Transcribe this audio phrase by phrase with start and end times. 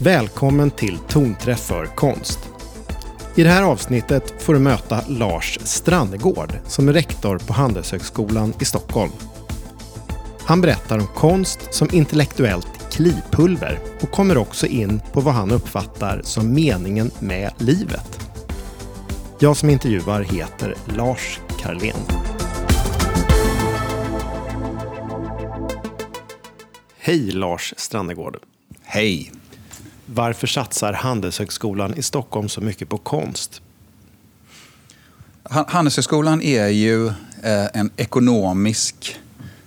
[0.00, 2.38] Välkommen till Tonträff för konst.
[3.34, 8.64] I det här avsnittet får du möta Lars Strandegård som är rektor på Handelshögskolan i
[8.64, 9.12] Stockholm.
[10.40, 16.20] Han berättar om konst som intellektuellt klipulver och kommer också in på vad han uppfattar
[16.22, 18.30] som meningen med livet.
[19.38, 21.96] Jag som intervjuar heter Lars Karlén.
[26.98, 28.36] Hej Lars Strandegård.
[28.82, 29.32] Hej.
[30.14, 33.62] Varför satsar Handelshögskolan i Stockholm så mycket på konst?
[35.42, 37.06] Handelshögskolan är ju
[37.42, 39.16] eh, en ekonomisk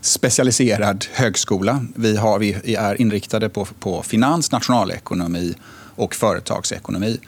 [0.01, 1.85] specialiserad högskola.
[1.95, 5.55] Vi, har, vi är inriktade på, på finans, nationalekonomi
[5.95, 7.19] och företagsekonomi.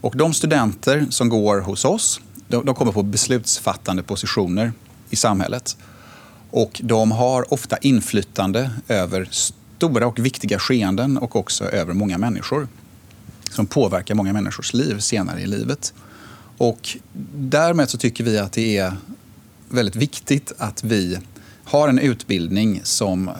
[0.00, 4.72] Och de studenter som går hos oss de, de kommer på beslutsfattande positioner
[5.10, 5.76] i samhället.
[6.50, 9.28] Och de har ofta inflytande över
[9.82, 12.68] stora och viktiga skeenden och också över många människor
[13.50, 15.94] som påverkar många människors liv senare i livet.
[16.58, 16.96] Och
[17.34, 18.92] därmed så tycker vi att det är
[19.68, 21.18] väldigt viktigt att vi
[21.64, 23.30] har en utbildning som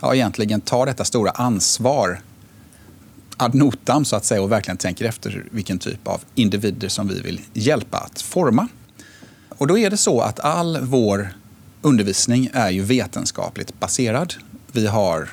[0.00, 2.20] ja, egentligen tar detta stora ansvar
[3.36, 7.20] ad notam så att säga och verkligen tänker efter vilken typ av individer som vi
[7.20, 8.68] vill hjälpa att forma.
[9.48, 11.28] Och då är det så att all vår
[11.82, 14.34] undervisning är ju vetenskapligt baserad.
[14.72, 15.28] Vi har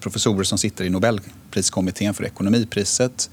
[0.00, 3.30] professorer som sitter i Nobelpriskommittén för ekonomipriset.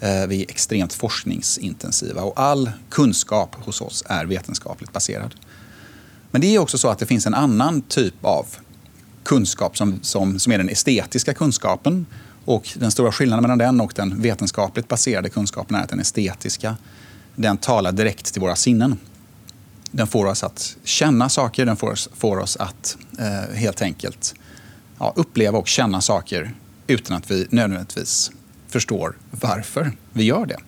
[0.00, 5.34] Eh, vi är extremt forskningsintensiva och all kunskap hos oss är vetenskapligt baserad.
[6.30, 8.46] Men det är också så att det finns en annan typ av
[9.22, 12.06] kunskap som, som, som är den estetiska kunskapen.
[12.44, 16.76] Och den stora skillnaden mellan den och den vetenskapligt baserade kunskapen är att den estetiska
[17.36, 18.98] den talar direkt till våra sinnen.
[19.90, 24.34] Den får oss att känna saker, den får oss, får oss att eh, helt enkelt
[24.98, 26.54] ja, uppleva och känna saker
[26.86, 28.30] utan att vi nödvändigtvis
[28.68, 30.58] förstår varför vi gör det.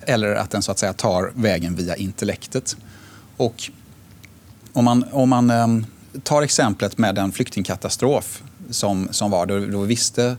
[0.00, 2.76] Eller att den så att säga tar vägen via intellektet.
[3.36, 3.70] Och
[4.72, 5.66] om man, om man eh,
[6.22, 10.36] tar exemplet med den flyktingkatastrof som, som var, då, då vi visste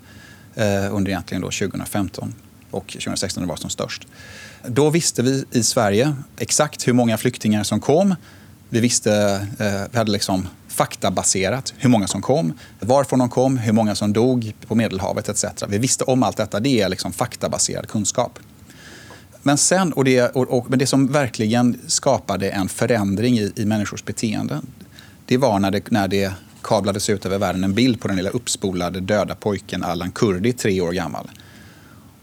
[0.55, 2.33] eh, under egentligen då 2015
[2.71, 4.07] och 2016 när det var som störst.
[4.67, 8.15] Då visste vi i Sverige exakt hur många flyktingar som kom.
[8.69, 13.73] Vi visste, eh, vi hade liksom faktabaserat hur många som kom, varifrån de kom, hur
[13.73, 15.45] många som dog på Medelhavet etc.
[15.67, 16.59] Vi visste om allt detta.
[16.59, 18.39] Det är liksom faktabaserad kunskap.
[19.43, 23.65] Men, sen, och det, och, och, men det som verkligen skapade en förändring i, i
[23.65, 24.61] människors beteende
[25.25, 28.29] det var när det, när det kablades ut över världen en bild på den lilla
[28.29, 31.29] uppspolade döda pojken Allan Kurdi, tre år gammal.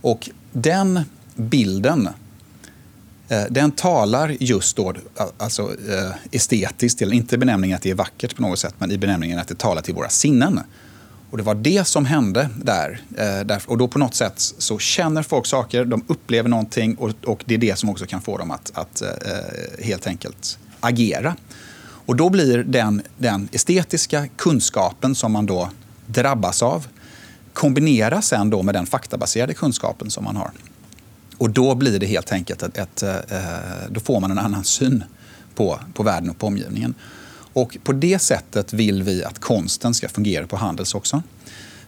[0.00, 1.00] Och den
[1.34, 2.08] bilden
[3.32, 4.94] Eh, den talar just då,
[5.38, 8.98] alltså eh, estetiskt, inte i benämningen att det är vackert på något sätt, men i
[8.98, 10.60] benämningen att det talar till våra sinnen.
[11.30, 13.00] Och det var det som hände där.
[13.18, 17.54] Eh, och då på något sätt så känner folk saker, de upplever någonting och, det
[17.54, 19.02] är det som också kan få dem att, att
[19.82, 21.36] helt enkelt agera.
[22.06, 25.70] Och då blir den, den estetiska kunskapen som man då
[26.06, 26.86] drabbas av
[27.52, 30.50] kombineras sen då med den faktabaserade kunskapen som man har.
[31.42, 33.40] Och då blir det helt enkelt ett, ett, eh,
[33.90, 35.04] då får man en annan syn
[35.54, 36.94] på, på världen och på omgivningen.
[37.52, 41.22] Och på det sättet vill vi att konsten ska fungera på Handels också.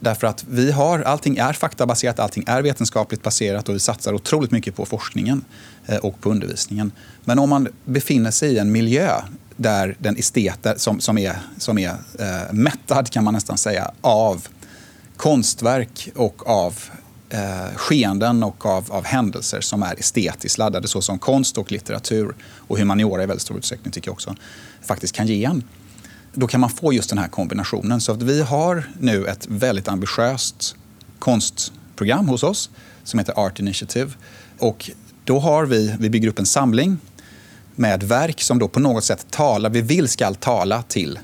[0.00, 4.50] Därför att vi har, allting är faktabaserat, allting är vetenskapligt baserat och vi satsar otroligt
[4.50, 5.44] mycket på forskningen
[5.86, 6.92] eh, och på undervisningen.
[7.24, 9.20] Men om man befinner sig i en miljö
[9.56, 14.48] där den estet, som, som är, som är eh, mättad, kan man nästan säga, av
[15.16, 16.78] konstverk och av
[17.30, 22.78] eh, skeenden och av, av händelser som är estetiskt laddade såsom konst och litteratur och
[22.78, 24.34] humaniora i väldigt stor utsträckning tycker jag också
[24.82, 25.62] faktiskt kan ge en.
[26.34, 28.00] Då kan man få just den här kombinationen.
[28.00, 30.76] Så att vi har nu ett väldigt ambitiöst
[31.18, 32.70] konstprogram hos oss
[33.04, 34.10] som heter Art Initiative.
[34.58, 34.90] Och
[35.24, 36.98] då har vi, vi bygger upp en samling
[37.74, 41.18] med verk som då på något sätt talar, vi vill ska tala till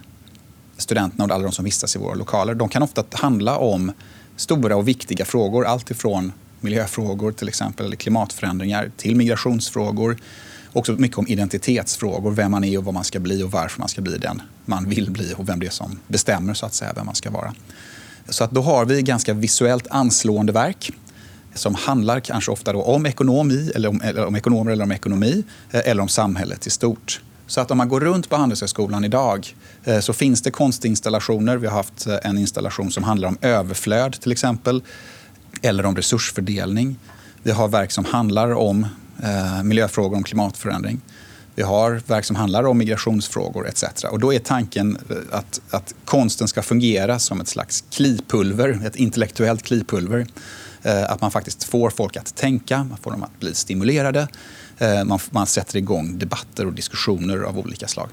[0.76, 2.54] studenterna och alla de som vistas i våra lokaler.
[2.54, 3.92] De kan ofta handla om
[4.40, 5.64] stora och viktiga frågor.
[5.64, 10.16] Allt ifrån miljöfrågor till exempel, eller klimatförändringar, till migrationsfrågor.
[10.72, 13.88] Också mycket om identitetsfrågor, vem man är och vad man ska bli och varför man
[13.88, 16.92] ska bli den man vill bli och vem det är som bestämmer så att säga
[16.96, 17.54] vem man ska vara.
[18.28, 20.90] Så att då har vi ganska visuellt anslående verk
[21.54, 25.44] som handlar kanske ofta då om ekonomi, eller om, eller om ekonomer eller om ekonomi,
[25.70, 27.20] eh, eller om samhället i stort.
[27.50, 29.54] Så att om man går runt på Handelshögskolan idag
[29.84, 31.56] eh, så finns det konstinstallationer.
[31.56, 34.82] Vi har haft eh, en installation som handlar om överflöd till exempel.
[35.62, 36.98] Eller om resursfördelning.
[37.42, 38.86] Vi har verk som handlar om
[39.22, 41.00] eh, miljöfrågor, om klimatförändring.
[41.54, 44.04] Vi har verk som handlar om migrationsfrågor etc.
[44.10, 48.96] Och då är tanken eh, att, att konsten ska fungera som ett slags klipulver, ett
[48.96, 50.26] intellektuellt klipulver
[50.88, 54.28] att man faktiskt får folk att tänka, man får dem att bli stimulerade.
[54.78, 58.08] Eh, man, man sätter igång debatter och diskussioner av olika slag.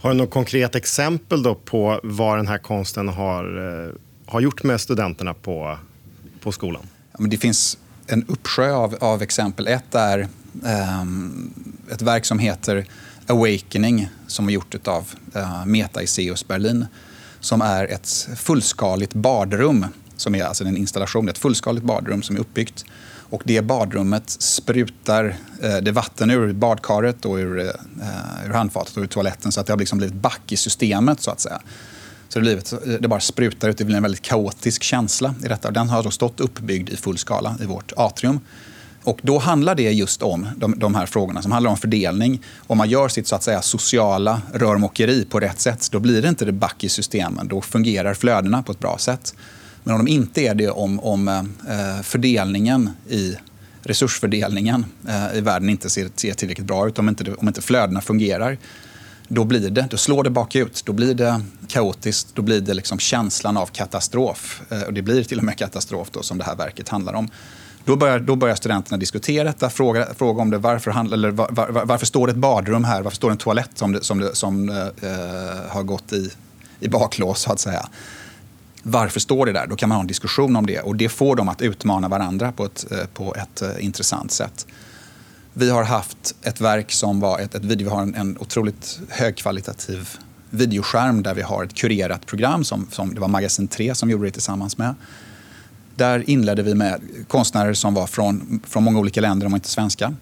[0.00, 3.44] Har du något konkret exempel då på vad den här konsten har,
[3.86, 3.94] eh,
[4.26, 5.78] har gjort med studenterna på,
[6.40, 6.86] på skolan?
[7.12, 9.66] Ja, men det finns en uppsjö av, av exempel.
[9.66, 10.28] Ett är
[11.00, 11.54] um,
[11.90, 12.86] ett verk som heter
[13.26, 16.86] Awakening som är gjort av uh, Meta Iseus Berlin
[17.40, 19.86] som är ett fullskaligt badrum
[20.16, 22.84] som är alltså en installation, ett fullskaligt badrum som är uppbyggt.
[23.30, 29.02] Och det badrummet sprutar eh, det vatten ur badkaret och ur, eh, ur handfatet och
[29.02, 31.60] ur toaletten så att det har liksom blivit back i systemet så att säga.
[32.28, 35.48] Så det, blivit, eh, det bara sprutar ut, det blir en väldigt kaotisk känsla i
[35.48, 35.70] detta.
[35.70, 38.40] Den har då stått uppbyggd i full skala i vårt atrium.
[39.04, 42.42] Och då handlar det just om de, de, här frågorna som handlar om fördelning.
[42.66, 46.28] Om man gör sitt så att säga, sociala rörmokeri på rätt sätt, då blir det
[46.28, 47.48] inte det back i systemen.
[47.48, 49.34] Då fungerar flödena på ett bra sätt.
[49.84, 53.36] Men om de inte är det, om, om eh, fördelningen i
[53.82, 58.00] resursfördelningen eh, i världen inte ser, ser tillräckligt bra ut, om inte, om inte flödena
[58.00, 58.58] fungerar,
[59.28, 60.82] då blir det, då slår det bakut.
[60.84, 62.28] Då blir det kaotiskt.
[62.34, 64.62] Då blir det liksom känslan av katastrof.
[64.70, 67.28] Eh, och det blir till och med katastrof då, som det här verket handlar om.
[67.84, 70.58] Då börjar, då börjar studenterna diskutera detta, fråga, fråga om det.
[70.58, 73.02] Varför, handla, eller var, var, varför står det ett badrum här?
[73.02, 74.76] Varför står det en toalett som, det, som, det, som eh,
[75.68, 76.30] har gått i,
[76.80, 77.88] i baklås, så att säga?
[78.86, 79.66] Varför står det där?
[79.66, 80.80] Då kan man ha en diskussion om det.
[80.80, 84.66] Och det får dem att utmana varandra på ett, eh, på ett eh, intressant sätt.
[85.52, 89.00] Vi har haft ett verk som var ett, ett video, vi har en, en otroligt
[89.08, 90.08] högkvalitativ
[90.50, 94.24] videoskärm där vi har ett kurerat program som, som det var Magasin 3 som gjorde
[94.24, 94.94] det tillsammans med.
[95.96, 99.68] Där inledde vi med konstnärer som var från, från många olika länder, de var inte
[99.68, 100.14] svenska.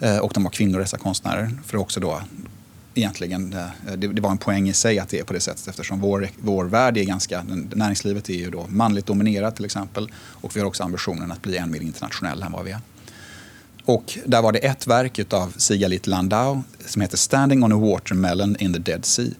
[0.00, 1.50] Eh, och de var kvinnor dessa konstnärer.
[1.66, 2.20] För att också då
[2.94, 5.68] egentligen, eh, det, det, var en poäng i sig att det är på det sättet
[5.68, 7.44] eftersom vår, vår värld är ganska,
[7.74, 11.56] näringslivet är ju då manligt dominerat till exempel och vi har också ambitionen att bli
[11.56, 12.80] än mer internationella än vad vi är.
[13.84, 18.56] Och där var det ett verk av Sigalit Landau som heter Standing on a watermelon
[18.58, 19.30] in the Dead Sea.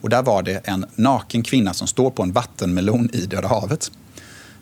[0.00, 3.90] Och där var det en naken kvinna som står på en vattenmelon i Döda havet.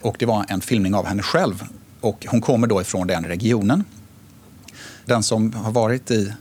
[0.00, 1.64] Och det var en filmning av henne själv.
[2.00, 3.84] Och hon kommer då ifrån den regionen.
[5.04, 6.32] Den som har varit i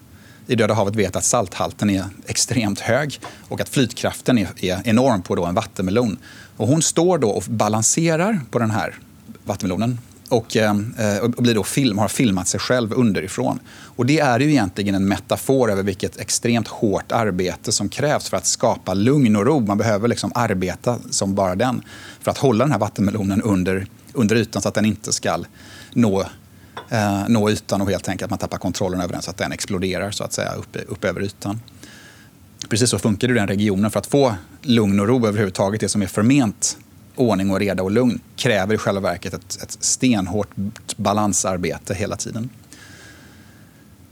[0.50, 5.22] i Döda havet vet att salthalten är extremt hög och att flytkraften är, är enorm
[5.22, 6.18] på då en vattenmelon.
[6.58, 8.96] Och hon står då och balanserar på den här
[9.46, 10.00] vattenmelonen
[10.30, 10.74] och, eh,
[11.22, 13.60] och blir då film, har filmat sig själv underifrån.
[13.70, 18.38] Och det är ju egentligen en metafor över vilket extremt hårt arbete som krävs för
[18.38, 19.60] att skapa lugn och ro.
[19.60, 21.82] Man behöver liksom arbeta som bara den
[22.22, 25.44] för att hålla den här vattenmelonen under, under ytan så att den inte ska
[25.94, 26.26] nå
[26.90, 29.52] eh, nå ytan och helt enkelt att man tappar kontrollen över den så att den
[29.52, 31.62] exploderar så att säga upp, upp över ytan.
[32.70, 33.92] Precis så funkar det i den regionen.
[33.92, 36.78] För att få lugn och ro överhuvudtaget, det som är förment
[37.16, 40.50] ordning och reda och lugn, kräver i själva verket ett, ett stenhårt
[40.98, 42.50] balansarbete hela tiden.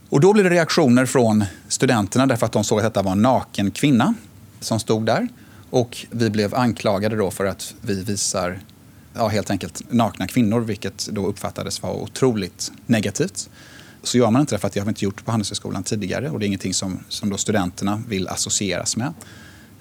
[0.08, 3.22] Och då blir det reaktioner från studenterna därför att de såg att detta var en
[3.22, 4.14] naken kvinna
[4.60, 5.28] som stod där.
[5.70, 8.60] Och vi blev anklagade då för att vi visar
[9.14, 13.50] ja, helt enkelt nakna kvinnor, vilket då uppfattades vara otroligt negativt.
[14.02, 16.30] Så gör man inte det, för att det har vi inte gjort på Handelshögskolan tidigare
[16.30, 19.14] och det är ingenting som, som då studenterna vill associeras med.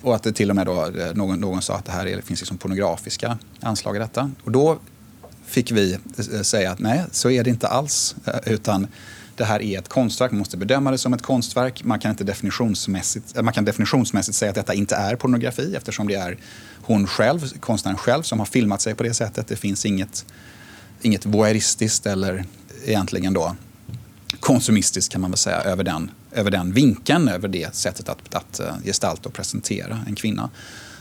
[0.02, 2.16] Och att det till och med då, eh, någon, någon sa att det här är,
[2.16, 4.32] det finns liksom pornografiska anslag i detta.
[4.44, 4.80] Och då
[5.46, 6.00] fick vi eh,
[6.36, 8.16] eh, säga att nej, så är det inte alls.
[8.46, 8.88] Utan
[9.36, 11.84] det här är ett konstverk, man måste bedöma det som ett konstverk.
[11.84, 16.16] Man kan, inte definitionsmässigt, man kan definitionsmässigt säga att detta inte är pornografi eftersom det
[16.16, 16.38] är
[16.88, 19.48] hon själv, konstnären själv, som har filmat sig på det sättet.
[19.48, 20.26] Det finns inget,
[21.02, 22.46] inget voyeuristiskt eller
[22.86, 23.56] egentligen då
[24.40, 28.60] konsumistiskt kan man väl säga över den, över den vinkeln, över det sättet att, att
[28.60, 30.50] eh, gestalta och presentera en kvinna.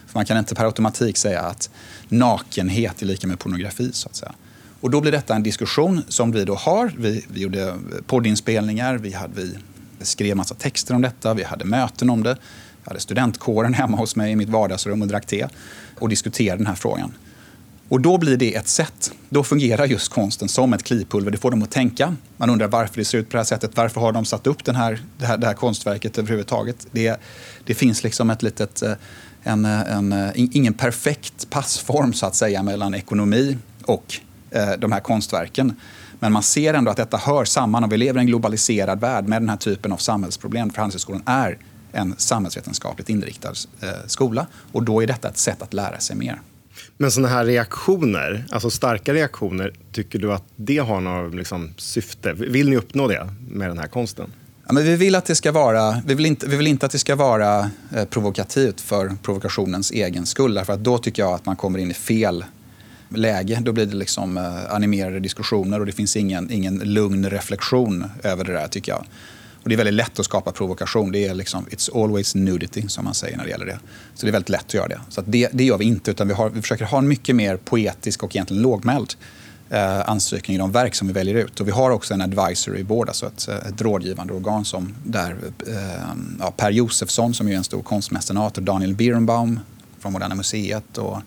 [0.07, 1.71] För man kan inte per automatik säga att
[2.09, 4.33] nakenhet är lika med pornografi så att säga.
[4.81, 6.93] Och då blir detta en diskussion som vi då har.
[6.99, 7.75] Vi, vi gjorde
[8.07, 9.57] poddinspelningar, vi, hade, vi
[10.01, 12.37] skrev massa texter om detta, vi hade möten om det.
[12.87, 15.47] Jag hade studentkåren hemma hos mig i mitt vardagsrum och drack te
[15.99, 17.13] och diskuterade den här frågan.
[17.89, 19.13] Och då blir det ett sätt.
[19.29, 21.31] Då fungerar just konsten som ett klipulver.
[21.31, 22.17] Det får dem att tänka.
[22.37, 23.77] Man undrar varför det ser ut på det här sättet.
[23.77, 26.87] Varför har de satt upp den här, det, här, det här konstverket överhuvudtaget?
[26.93, 27.21] Det,
[27.65, 28.93] det finns liksom ett litet, eh,
[29.43, 34.93] en, eh, en, eh, ingen perfekt passform så att säga mellan ekonomi och eh, de
[34.93, 35.81] här konstverken.
[36.19, 39.29] Men man ser ändå att detta hör samman och vi lever i en globaliserad värld
[39.29, 40.71] med den här typen av samhällsproblem.
[40.71, 41.59] För Handelshögskolan är
[41.97, 44.47] en samhällsvetenskapligt inriktad eh, skola.
[44.73, 46.41] Och då är detta ett sätt att lära sig mer.
[46.97, 52.33] Men sådana här reaktioner, alltså starka reaktioner, tycker du att det har något liksom, syfte?
[52.33, 54.33] Vill ni uppnå det med den här konsten?
[54.67, 56.93] Ja, men vi, vill att det ska vara, vi, vill inte, vi vill inte att
[56.93, 60.65] det ska vara eh, provokativt för provokationens egen skull.
[60.65, 62.45] För att då tycker jag att man kommer in i fel
[63.09, 63.59] läge.
[63.63, 68.45] Då blir det liksom eh, animerade diskussioner och det finns ingen, ingen lugn reflektion över
[68.45, 69.05] det där tycker jag.
[69.67, 71.13] Och det är väldigt lätt att skapa provokation.
[71.13, 73.79] Det är liksom, it's always nudity som man säger när det gäller det.
[74.15, 75.01] Så det är väldigt lätt att göra det.
[75.09, 77.57] Så det, det gör vi inte utan vi, har, vi försöker ha en mycket mer
[77.57, 79.15] poetisk och egentligen lågmäld
[79.71, 81.61] eh, ansökning i de verk som vi väljer ut.
[81.61, 85.37] Och vi har också en advisory board, alltså ett, eh, ett rådgivande organ som där
[85.67, 85.75] eh,
[86.41, 89.61] ja, Per Josefsson som är en stor konstmecenat och Daniel Birnbaum
[89.99, 91.19] från Moderna Museet och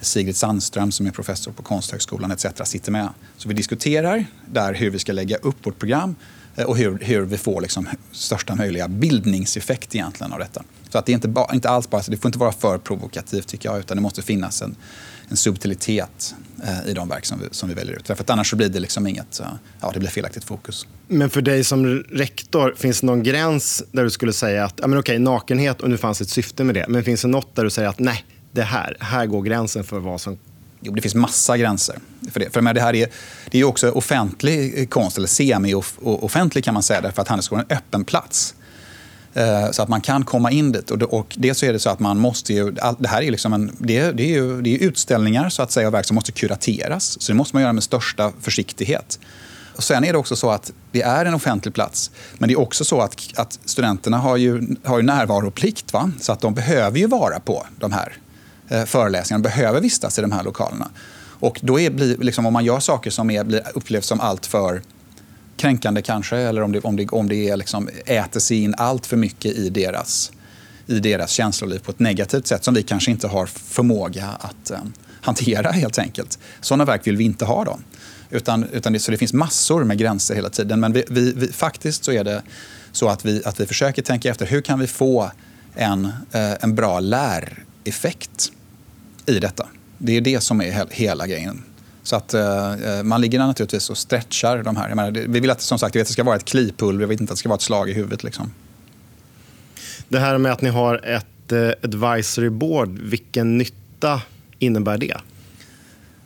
[0.00, 2.46] Sigrid Sandström som är professor på Konsthögskolan etc.
[2.64, 3.08] sitter med.
[3.36, 6.14] Så vi diskuterar där hur vi ska lägga upp vårt program
[6.56, 10.62] Eh, och hur, hur vi får liksom största möjliga bildningseffekt egentligen av detta.
[10.88, 13.46] Så att det är inte, ba, inte alls bara, det får inte vara för provokativt
[13.46, 14.76] tycker jag, utan det måste finnas en,
[15.28, 18.06] en subtilitet eh, i de verk som vi, som vi väljer ut.
[18.06, 19.46] För att annars så blir det liksom inget, eh,
[19.80, 20.86] ja det blir felaktigt fokus.
[21.08, 24.86] Men för dig som rektor, finns det någon gräns där du skulle säga att, ja
[24.86, 27.64] men okej, nakenhet och nu fanns ett syfte med det, men finns det något där
[27.64, 30.38] du säger att nej, det här, här går gränsen för vad som
[30.80, 31.98] Jo, det finns massa gränser
[32.32, 32.50] för det.
[32.50, 33.08] För det här är,
[33.50, 37.78] det är också offentlig konst, eller semi-offentlig kan man säga, därför att Handelshögskolan är en
[37.78, 38.54] öppen plats.
[39.34, 40.90] Eh, så att man kan komma in dit.
[40.90, 43.52] Och, och dels så är det så att man måste ju, det här är, liksom
[43.52, 46.14] en, det är, det är, ju, det är utställningar så att säga och verk som
[46.14, 47.20] måste kurateras.
[47.20, 49.18] Så det måste man göra med största försiktighet.
[49.76, 52.10] Och sen är det också så att det är en offentlig plats.
[52.38, 55.92] Men det är också så att, att studenterna har ju, har ju närvaroplikt.
[55.92, 56.10] Va?
[56.20, 58.16] Så att de behöver ju vara på de här
[58.70, 60.90] föreläsningar, föreläsningarna, behöver vistas i de här lokalerna.
[61.40, 64.82] Och då är, blir, liksom, om man gör saker som är, blir, upplevs som alltför
[65.56, 69.06] kränkande kanske, eller om det, om det, om det är liksom, äter sig in allt
[69.06, 70.32] för mycket i deras,
[70.86, 74.78] i deras känsloliv på ett negativt sätt som vi kanske inte har förmåga att eh,
[75.20, 76.38] hantera helt enkelt.
[76.60, 77.78] Sådana verk vill vi inte ha då.
[78.30, 80.80] Utan, utan det, så det finns massor med gränser hela tiden.
[80.80, 82.42] Men vi, vi, vi, faktiskt så är det
[82.92, 85.30] så att vi, att vi försöker tänka efter hur kan vi få
[85.74, 88.52] en, eh, en bra läreffekt
[89.36, 89.68] i detta.
[89.98, 91.62] Det är det som är he hela grejen.
[92.02, 94.94] Så att eh, eh, man ligger naturligtvis och stretchar de här.
[94.94, 97.32] Menar, vi vill att, som sagt, att det ska vara ett klipulver, vi vill inte
[97.32, 98.24] att det ska vara ett slag i huvudet.
[98.24, 98.52] Liksom.
[100.08, 104.22] Det här med att ni har ett eh, advisory board, vilken nytta
[104.58, 105.16] innebär det?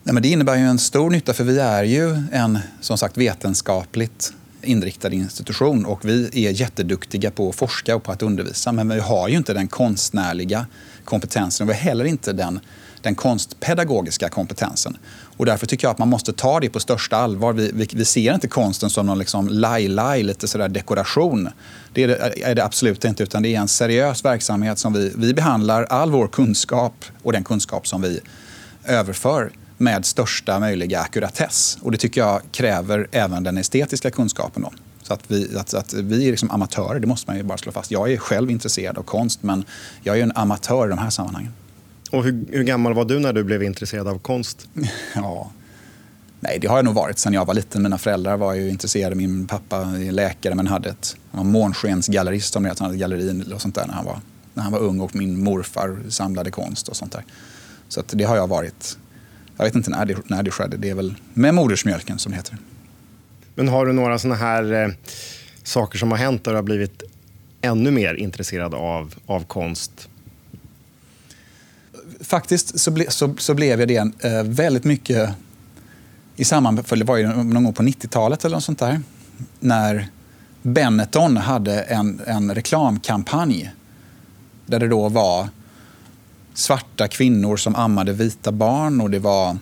[0.02, 3.16] Nej, men det innebär ju en stor nytta för vi är ju en som sagt
[3.16, 4.32] vetenskapligt
[4.62, 9.00] inriktad institution och vi är jätteduktiga på att forska och på att undervisa men vi
[9.00, 10.66] har ju inte den konstnärliga
[11.04, 12.61] kompetensen och vi har heller inte den
[13.04, 14.96] den konstpedagogiska kompetensen.
[15.37, 17.52] Och därför tycker jag att man måste ta det på största allvar.
[17.52, 21.49] Vi, vi, vi ser inte konsten som någon liksom laj-laj, lite sådär dekoration.
[21.92, 25.12] Det är det, är det, absolut inte, utan det är en seriös verksamhet som vi,
[25.16, 28.20] vi behandlar all vår kunskap och den kunskap som vi
[28.84, 31.78] överför med största möjliga ackuratess.
[31.82, 34.62] Och det tycker jag kräver även den estetiska kunskapen.
[34.62, 34.73] Då.
[35.02, 37.73] Så att vi, att, att vi är liksom amatörer, det måste man ju bara slå
[37.73, 37.90] fast.
[37.90, 39.64] Jag är själv intresserad av konst, men
[40.02, 41.52] jag är en amatör i de här sammanhangen.
[42.14, 44.68] Och hur, hur, gammal var du när du blev intresserad av konst?
[45.14, 45.50] Ja,
[46.40, 47.83] nej, det har jag nog varit sen jag var liten.
[47.83, 49.14] Mina föräldrar var ju intresserade.
[49.14, 53.62] Min pappa är läkare men hade ett, han var månskensgallerist det Han hade galleri och
[53.62, 54.21] sånt där när han, var,
[54.54, 57.25] när han var ung och min morfar samlade konst och sånt där.
[57.88, 58.99] Så det har jag varit.
[59.56, 60.76] Jag vet inte när det, när det skedde.
[60.76, 62.56] Det är väl med modersmjölken som det heter.
[63.54, 64.88] Men har du några sådana här eh,
[65.62, 67.02] saker som har hänt där du har blivit
[67.61, 70.09] ännu mer intresserad av, av konst
[72.25, 75.31] faktiskt så, ble, så, så, blev jag det eh, väldigt mycket
[76.37, 79.00] i samband med, det var ju någon gång på 90-talet eller något sånt där,
[79.61, 80.09] när
[80.62, 83.73] Benetton hade en, en reklamkampanj
[84.66, 85.49] där det då var
[86.54, 89.59] svarta kvinnor som ammade vita barn och det var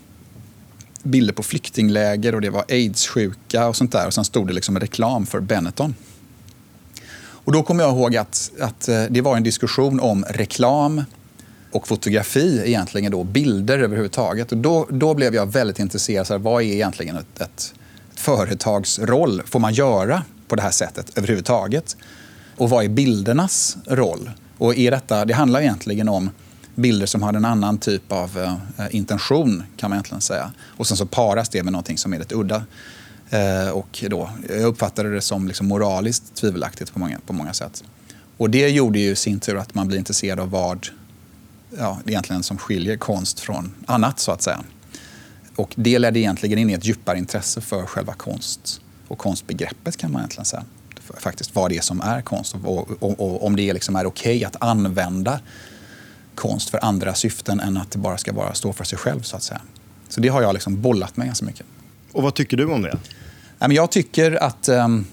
[1.02, 4.06] bilder på flyktingläger och det var aids-sjuka och sånt där.
[4.06, 5.94] Och sen stod det liksom reklam för Benetton.
[7.44, 11.02] Och då kommer jag ihåg att, att eh, det var en diskussion om reklam
[11.72, 14.52] och fotografi egentligen då, bilder överhuvudtaget.
[14.52, 16.26] Och då, då blev jag väldigt intresserad.
[16.26, 17.74] Så här, vad är egentligen ett, ett
[18.14, 19.42] företags roll?
[19.46, 21.96] Får man göra på det här sättet överhuvudtaget?
[22.56, 24.30] Och vad är bildernas roll?
[24.58, 26.30] Och är detta, det handlar egentligen om
[26.74, 30.52] bilder som har en annan typ av eh, intention kan man egentligen säga.
[30.60, 32.64] Och sen så paras det med någonting som är lite udda.
[33.30, 37.84] Eh, och då, jag uppfattade det som liksom moraliskt tvivelaktigt på många, på många sätt.
[38.36, 40.86] Och det gjorde ju i sin tur att man blir intresserad av vad
[41.78, 44.60] ja, egentligen som skiljer konst från annat så att säga.
[45.56, 50.12] Och det ledde egentligen in i ett djupare intresse för själva konst och konstbegreppet kan
[50.12, 50.64] man egentligen säga.
[51.18, 54.36] Faktiskt vad det är som är konst och, och, och, om det liksom är okej
[54.36, 55.40] okay att använda
[56.34, 59.36] konst för andra syften än att det bara ska vara stå för sig själv så
[59.36, 59.60] att säga.
[60.08, 61.66] Så det har jag liksom bollat med ganska mycket.
[62.12, 62.98] Och vad tycker du om det?
[63.58, 65.04] Jag tycker att, ehm,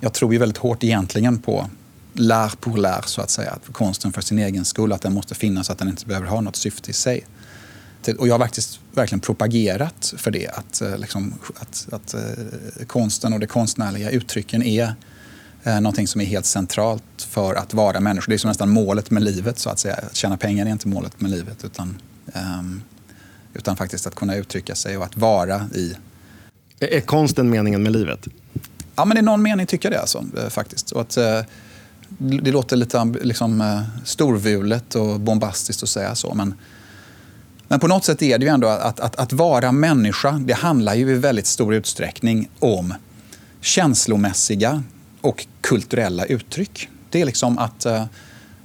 [0.00, 1.70] jag tror ju väldigt hårt egentligen på
[2.12, 3.50] lär pour lär, så att säga.
[3.50, 6.40] Att konsten för sin egen skull, att den måste finnas, att den inte behöver ha
[6.40, 7.26] något syfte i sig.
[8.18, 10.48] och jag har faktiskt verkligen propagerat för det.
[10.48, 14.94] Att, eh, liksom, att, att uh, konsten och de konstnärliga uttrycken är
[15.66, 18.26] uh, någonting som är helt centralt för att vara människa.
[18.28, 19.58] Det är som nästan målet med livet.
[19.58, 19.94] så Att säga.
[19.94, 21.64] Att tjäna pengar är inte målet med livet.
[21.64, 21.98] Utan,
[22.34, 22.82] um,
[23.54, 25.94] utan faktiskt att kunna uttrycka sig och att vara i...
[26.80, 28.28] Är konsten meningen med livet?
[28.96, 30.00] Ja, men i någon mening tycker jag det.
[30.00, 30.90] Alltså, faktiskt.
[30.90, 31.16] Och att,
[32.18, 36.34] det låter lite liksom, eh, storvulet och bombastiskt att säga så.
[36.34, 36.54] Men,
[37.68, 40.94] men på något sätt är det ju ändå att, att, att vara människa, det handlar
[40.94, 42.94] ju i väldigt stor utsträckning om
[43.60, 44.82] känslomässiga
[45.20, 46.88] och kulturella uttryck.
[47.10, 48.04] Det är liksom att, eh,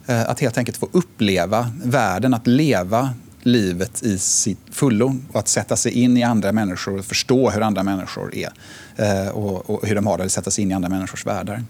[0.05, 5.47] eh, att helt enkelt få uppleva världen, att leva livet i sitt fullo och att
[5.47, 8.51] sätta sig in i andra människor och förstå hur andra människor är
[9.31, 11.63] och, och hur de har det, att sätta sig in i andra människors världar.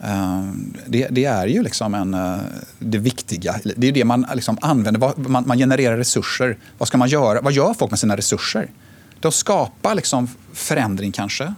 [0.00, 0.44] Eh,
[0.86, 2.38] det, det, är ju liksom en, eh,
[2.78, 3.60] det viktiga.
[3.76, 5.28] Det är det man liksom använder.
[5.28, 6.58] Man, man, genererar resurser.
[6.78, 7.40] Vad ska man göra?
[7.40, 8.70] Vad gör folk med sina resurser?
[9.20, 11.54] De skapar liksom förändring kanske.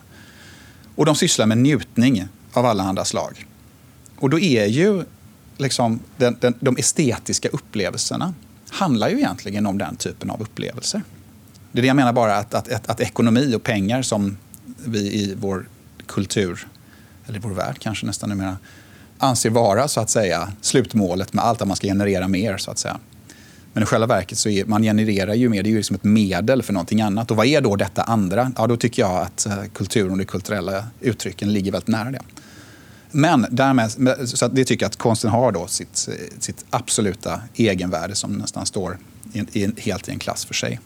[0.95, 3.47] Och de sysslar med njutning av alla andra slag.
[4.17, 5.05] Och då är ju
[5.57, 8.35] liksom den, den, de estetiska upplevelserna
[8.71, 11.03] handlar ju egentligen om den typen av upplevelser.
[11.73, 14.37] Det är det jag menar bara att, att, att, att ekonomi och pengar som
[14.85, 15.69] vi i vår
[16.07, 16.67] kultur
[17.29, 18.57] eller vår värld kanske nästan numera,
[19.19, 22.79] anser vara så att säga slutmålet med allt att man ska generera mer så att
[22.79, 22.99] säga.
[23.73, 26.05] Men i själva verket så är, man genererar ju mer, det är ju liksom ett
[26.05, 27.31] medel för någonting annat.
[27.31, 28.53] Och vad är då detta andra?
[28.57, 32.21] Ja, då tycker jag att eh, kulturen och de kulturella uttrycken ligger väldigt nära det.
[33.11, 33.91] Men därmed,
[34.29, 36.09] så det tycker jag att konsten har då sitt,
[36.39, 38.99] sitt absoluta egenvärde som nästan står
[39.33, 40.81] i, i, helt i en klass för sig.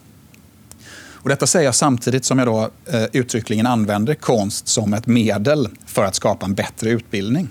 [1.23, 5.69] Och detta säger jag samtidigt som jag då eh, uttryckligen använder konst som ett medel
[5.85, 7.49] för att skapa en bättre utbildning.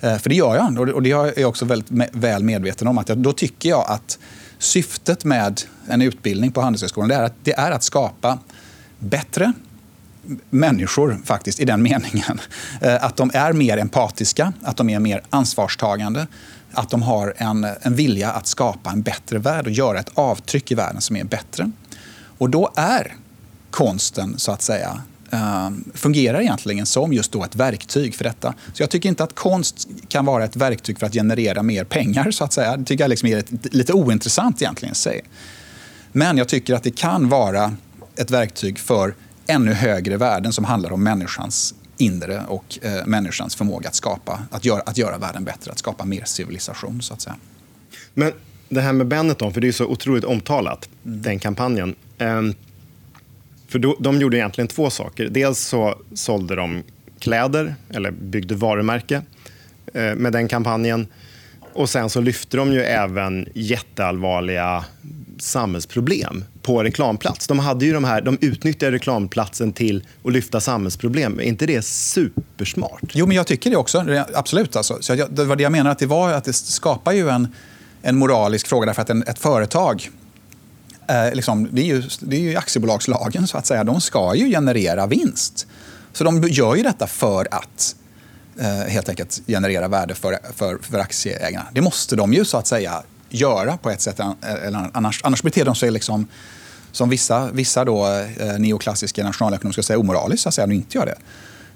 [0.00, 2.98] Eh, för det gör jag, och det är jag också väldigt me väl medveten om.
[2.98, 4.18] att jag, Då tycker jag att
[4.58, 8.38] syftet med en utbildning på Handelshögskolan det är att, det är att skapa
[8.98, 9.52] bättre
[10.50, 12.40] människor faktiskt i den meningen.
[12.80, 16.26] Eh, att de är mer empatiska, att de är mer ansvarstagande,
[16.72, 20.72] att de har en, en vilja att skapa en bättre värld och göra ett avtryck
[20.72, 21.70] i världen som är bättre.
[22.40, 23.16] Och då är
[23.70, 28.54] konsten, så att säga, ehm, fungerar egentligen som just då ett verktyg för detta.
[28.74, 32.30] Så jag tycker inte att konst kan vara ett verktyg för att generera mer pengar,
[32.30, 32.76] så att säga.
[32.76, 35.20] Det tycker jag liksom är ett, lite ointressant egentligen i sig.
[36.12, 37.76] Men jag tycker att det kan vara
[38.16, 39.14] ett verktyg för
[39.46, 44.64] ännu högre värden som handlar om människans inre och eh, människans förmåga att skapa, att
[44.64, 47.36] göra, att göra världen bättre, att skapa mer civilisation, så att säga.
[48.14, 48.32] Men
[48.68, 51.22] det här med Benetton, för det är så otroligt omtalat, mm.
[51.22, 51.94] den kampanjen.
[52.20, 52.54] Ehm,
[53.68, 55.28] för då, de gjorde egentligen två saker.
[55.28, 56.82] Dels så sålde de
[57.18, 59.22] kläder, eller byggde varumärke
[59.94, 61.06] eh, med den kampanjen.
[61.72, 64.84] Och sen så lyfte de ju även jätteallvarliga
[65.38, 67.46] samhällsproblem på reklamplats.
[67.46, 71.38] De, hade ju de, här, de utnyttjade reklamplatsen till att lyfta samhällsproblem.
[71.40, 73.02] Är inte det supersmart?
[73.12, 74.24] Jo, men jag tycker det också.
[74.34, 74.76] Absolut.
[74.76, 74.98] Alltså.
[75.00, 77.48] Så jag, det var det jag menar, att det, var, att det skapar ju en,
[78.02, 78.86] en moralisk fråga.
[78.86, 80.10] Därför att en, ett företag
[81.10, 83.84] eh, liksom, det, är ju, det är ju aktiebolagslagen, så att säga.
[83.84, 85.66] De ska ju generera vinst.
[86.12, 87.96] Så de gör ju detta för att
[88.60, 91.66] eh, helt enkelt generera värde för, för, för aktieägarna.
[91.72, 94.20] Det måste de ju så att säga göra på ett sätt.
[94.42, 96.28] Eller annars, annars beter de sig liksom
[96.92, 98.06] som vissa, vissa då,
[98.38, 101.16] eh, neoklassiska nationalekonomer ska säga omoraliskt, så att säga, de inte gör det.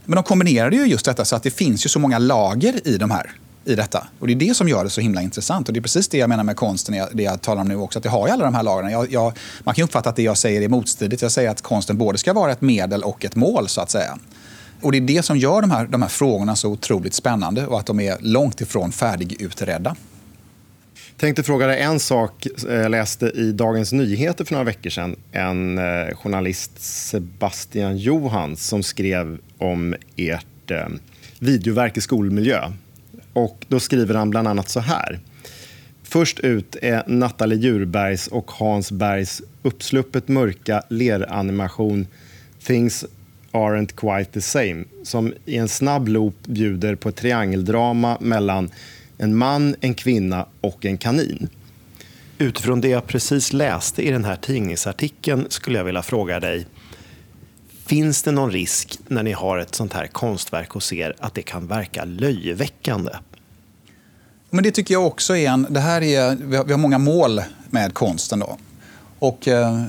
[0.04, 2.96] Men de kombinerade ju just detta så att det finns ju så många lager i
[2.96, 3.32] de här
[3.64, 4.06] i detta.
[4.18, 5.68] Och det är det som gör det så himla intressant.
[5.68, 7.98] Och det är precis det jag menar med konsten, det jag talar om nu också.
[7.98, 8.90] Att det har ju alla de här lagren.
[8.90, 9.32] Jag, jag,
[9.64, 11.22] man kan uppfatta att det jag säger är motstridigt.
[11.22, 14.18] Jag säger att konsten både ska vara ett medel och ett mål, så att säga.
[14.80, 17.78] Och det är det som gör de här, de här frågorna så otroligt spännande och
[17.78, 19.96] att de är långt ifrån färdigutredda.
[20.94, 22.46] Jag tänkte fråga dig en sak.
[22.68, 28.66] Eh, jag läste i Dagens Nyheter för några veckor sedan en eh, journalist, Sebastian Johans,
[28.66, 30.86] som skrev om ert eh,
[31.38, 32.72] videoverk i skolmiljö
[33.34, 35.20] och då skriver han bland annat så här.
[36.02, 42.06] Först ut är Nathalie Djurbergs och Hans Bergs uppsluppet mörka leranimation
[42.64, 43.04] Things
[43.52, 48.70] aren't quite the same som i en snabb loop bjuder på ett triangeldrama mellan
[49.18, 51.48] en man, en kvinna och en kanin.
[52.38, 56.66] Utifrån det jag precis läste i den här tidningsartikeln skulle jag vilja fråga dig
[57.86, 61.42] Finns det någon risk när ni har ett sånt här konstverk hos er att det
[61.42, 63.12] kan verka löjeväckande?
[64.50, 65.66] Men det tycker jag också är en...
[65.70, 68.38] Det här är, vi, har, många mål med konsten.
[68.38, 68.56] Då.
[69.18, 69.82] Och eh,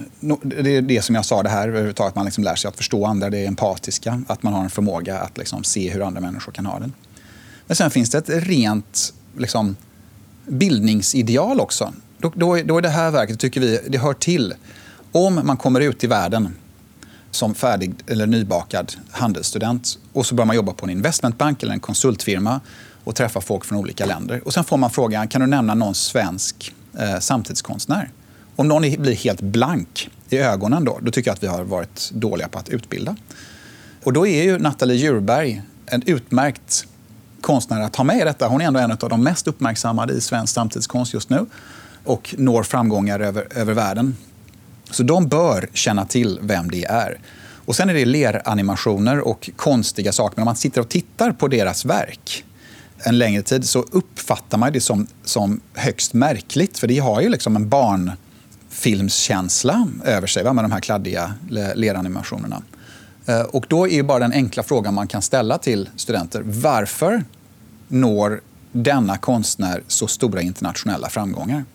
[0.44, 3.06] det är det som jag sa, det här att man liksom lär sig att förstå
[3.06, 6.52] andra, det är empatiska, att man har en förmåga att liksom se hur andra människor
[6.52, 6.92] kan ha det.
[7.68, 9.76] Men sen finns det ett rent liksom,
[10.46, 11.94] bildningsideal också.
[12.18, 14.54] då, då, då är det här verket, tycker vi, det hör till.
[15.12, 16.56] Om man kommer ut i världen
[17.36, 21.80] som färdig eller nybakad handelsstudent och så börjar man jobba på en investmentbank eller en
[21.80, 22.62] konsultfirma
[23.04, 24.42] och träffa folk från olika länder.
[24.46, 28.12] Och sen får man frågan, kan du nämna någon svensk eh, samtidskonstnär?
[28.56, 32.12] Om någon blir helt blank i ögonen då, då tycker jag att vi har varit
[32.14, 33.16] dåliga på att utbilda.
[34.04, 36.88] Och då är ju Nathalie Djurberg en utmärkt
[37.42, 38.48] konstnär att ha med i detta.
[38.48, 41.46] Hon är ändå en av de mest uppmärksammade i svensk samtidskonst just nu
[42.04, 44.16] och når framgångar över, över världen.
[44.92, 47.20] Så de bör känna till vem det är.
[47.66, 50.36] Och sen är det leranimationer och konstiga saker.
[50.36, 52.46] Men om man sitter och tittar på deras verk
[52.98, 56.78] en längre tid så uppfattar man det som, som högst märkligt.
[56.78, 61.34] För det har ju liksom en barnfilmskänsla över sig va, med de här kladdiga
[61.76, 62.62] leranimationerna.
[63.26, 66.42] Eh, och då är ju bara den enkla frågan man kan ställa till studenter.
[66.46, 67.24] Varför
[67.88, 71.66] når denna konstnär så stora internationella framgångar?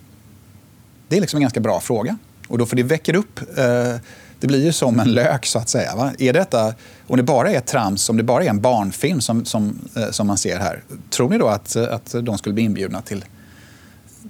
[1.09, 2.17] Det är liksom en ganska bra fråga.
[2.51, 3.97] Och då, för det väcker upp, eh,
[4.41, 5.97] det blir ju som en lök så att säga.
[5.97, 6.13] Va?
[6.19, 6.75] Är detta,
[7.07, 10.27] om det bara är trams, om det bara är en barnfilm som, som, eh, som
[10.27, 13.25] man ser här, tror ni då att, att de skulle bli inbjudna till,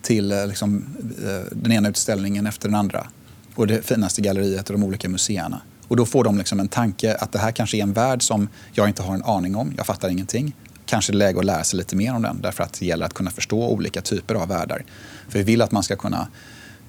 [0.03, 0.85] till eh, liksom,
[1.25, 3.07] eh, den ena utställningen efter den andra?
[3.55, 5.61] Och det finaste galleriet och de olika museerna.
[5.89, 8.49] Och då får de liksom en tanke att det här kanske är en värld som
[8.73, 9.73] jag inte har en aning om.
[9.77, 10.57] Jag fattar ingenting.
[10.87, 13.07] Kanske är det läge att lära sig lite mer om den därför att det gäller
[13.07, 14.85] att kunna förstå olika typer av världar.
[15.29, 16.29] För vi vill att man ska kunna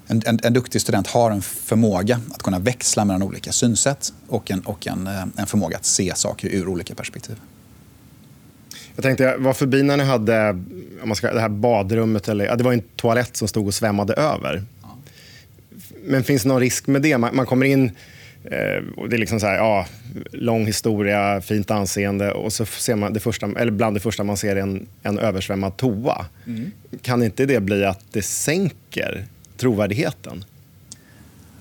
[0.06, 4.50] en, en, en, duktig student har en förmåga att kunna växla mellan olika synsätt och
[4.50, 7.36] en, och en, eh, en förmåga att se saker ur olika perspektiv.
[8.94, 10.50] Jag tänkte, jag var förbi när ni hade
[11.02, 12.28] om man ska, det här badrummet.
[12.28, 14.62] Eller, ja, det var en toalett som stod och svämmade över.
[14.82, 14.98] Ja.
[16.04, 17.18] Men finns det någon risk med det?
[17.18, 17.90] Man, man kommer in
[18.44, 19.86] eh, och det är liksom så här, ja,
[20.32, 24.36] lång historia, fint anseende och så ser man det första, eller bland det första man
[24.36, 26.26] ser en, en översvämmad toa.
[26.46, 26.72] Mm.
[27.02, 29.26] Kan inte det bli att det sänker
[29.62, 30.44] trovärdigheten?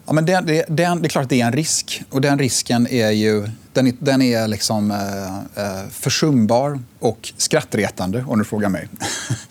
[0.06, 2.04] Ja, men det, det, det, är klart att det är en risk.
[2.10, 8.24] Och den risken är ju den är, den är liksom, eh, eh försumbar och skrattretande,
[8.28, 8.88] om du frågar mig.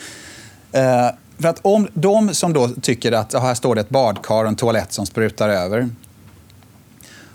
[0.72, 1.08] eh,
[1.38, 4.56] för att om de som då tycker att här står det ett badkar och en
[4.56, 5.88] toalett som sprutar över.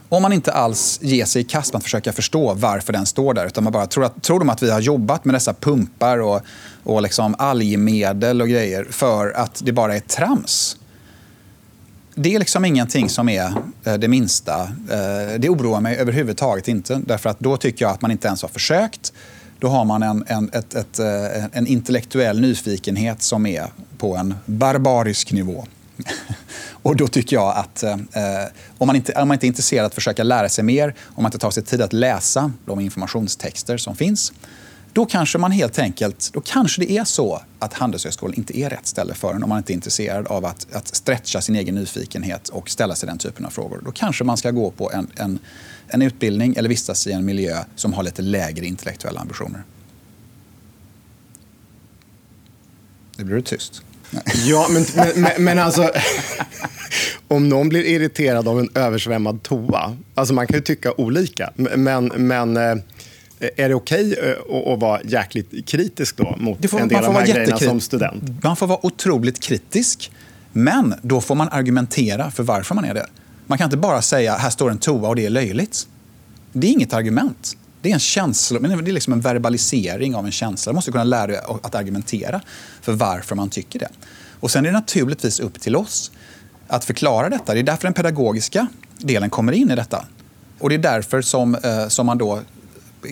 [0.09, 3.33] Om man inte alls ger sig i kast med att försöka förstå varför den står
[3.33, 6.21] där, utan man bara tror, att, tror de att vi har jobbat med dessa pumpar
[6.21, 6.41] och,
[6.83, 10.77] och liksom algmedel och grejer för att det bara är trams
[12.15, 14.61] det är liksom ingenting som är eh, det minsta.
[14.63, 17.01] Eh, det oroar mig överhuvudtaget inte.
[17.05, 19.13] Därför att då tycker jag att man inte ens har försökt.
[19.59, 24.35] Då har man en, en, ett, ett, eh, en intellektuell nyfikenhet som är på en
[24.45, 25.65] barbarisk nivå.
[26.69, 27.95] Och då tycker jag att eh,
[28.77, 31.29] om, man inte, om man inte är intresserad att försöka lära sig mer, om man
[31.29, 34.33] inte tar sig tid att läsa de informationstexter som finns,
[34.95, 38.87] då kanske man helt enkelt, då kanske det är så att Handelshögskolan inte är rätt
[38.87, 42.49] ställe för en om man inte är intresserad av att, att stretcha sin egen nyfikenhet
[42.49, 43.81] och ställa sig den typen av frågor.
[43.85, 45.39] Då kanske man ska gå på en, en,
[45.87, 49.63] en utbildning eller vistas i en miljö som har lite lägre intellektuella ambitioner.
[53.17, 53.81] Nu blir det tyst.
[54.45, 55.91] Ja, men, men, men alltså...
[57.27, 62.05] om någon blir irriterad av en översvämmad toa, alltså man kan ju tycka olika, men,
[62.05, 62.75] men eh,
[63.55, 67.13] är det okej okay eh, att vara jäkligt kritisk då mot får, en del av
[67.13, 68.43] de här grejerna som student?
[68.43, 70.11] Man får vara otroligt kritisk.
[70.57, 73.05] Men då får man argumentera för varför man är det.
[73.47, 75.87] Man kan inte bara säga här står en toa och det är löjligt.
[76.53, 77.57] Det är inget argument.
[77.81, 80.71] Det är en känsla, det är liksom en verbalisering av en känsla.
[80.71, 82.41] Man måste kunna lära sig att argumentera
[82.81, 83.89] för varför man tycker det.
[84.39, 86.11] Och Sen är det naturligtvis upp till oss
[86.67, 87.53] att förklara detta.
[87.53, 90.05] Det är därför den pedagogiska delen kommer in i detta.
[90.59, 92.39] Och Det är därför som, eh, som man då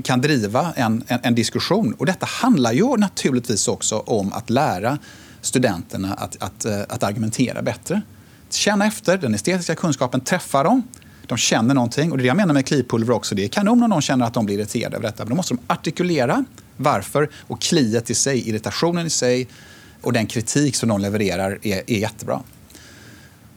[0.01, 1.93] kan driva en, en, en, diskussion.
[1.93, 4.97] Och detta handlar ju naturligtvis också om att lära
[5.41, 8.01] studenterna att, att, eh, att argumentera bättre.
[8.49, 10.83] Känna efter, den estetiska kunskapen träffar dem.
[11.27, 12.11] De känner någonting.
[12.11, 13.35] Och det är det jag menar med klipulver också.
[13.35, 15.23] Det är kanon om någon känner att de blir irriterade över detta.
[15.23, 16.45] Men då måste de artikulera
[16.77, 17.29] varför.
[17.47, 19.47] Och kliet i sig, irritationen i sig
[20.01, 22.41] och den kritik som de levererar är, är jättebra.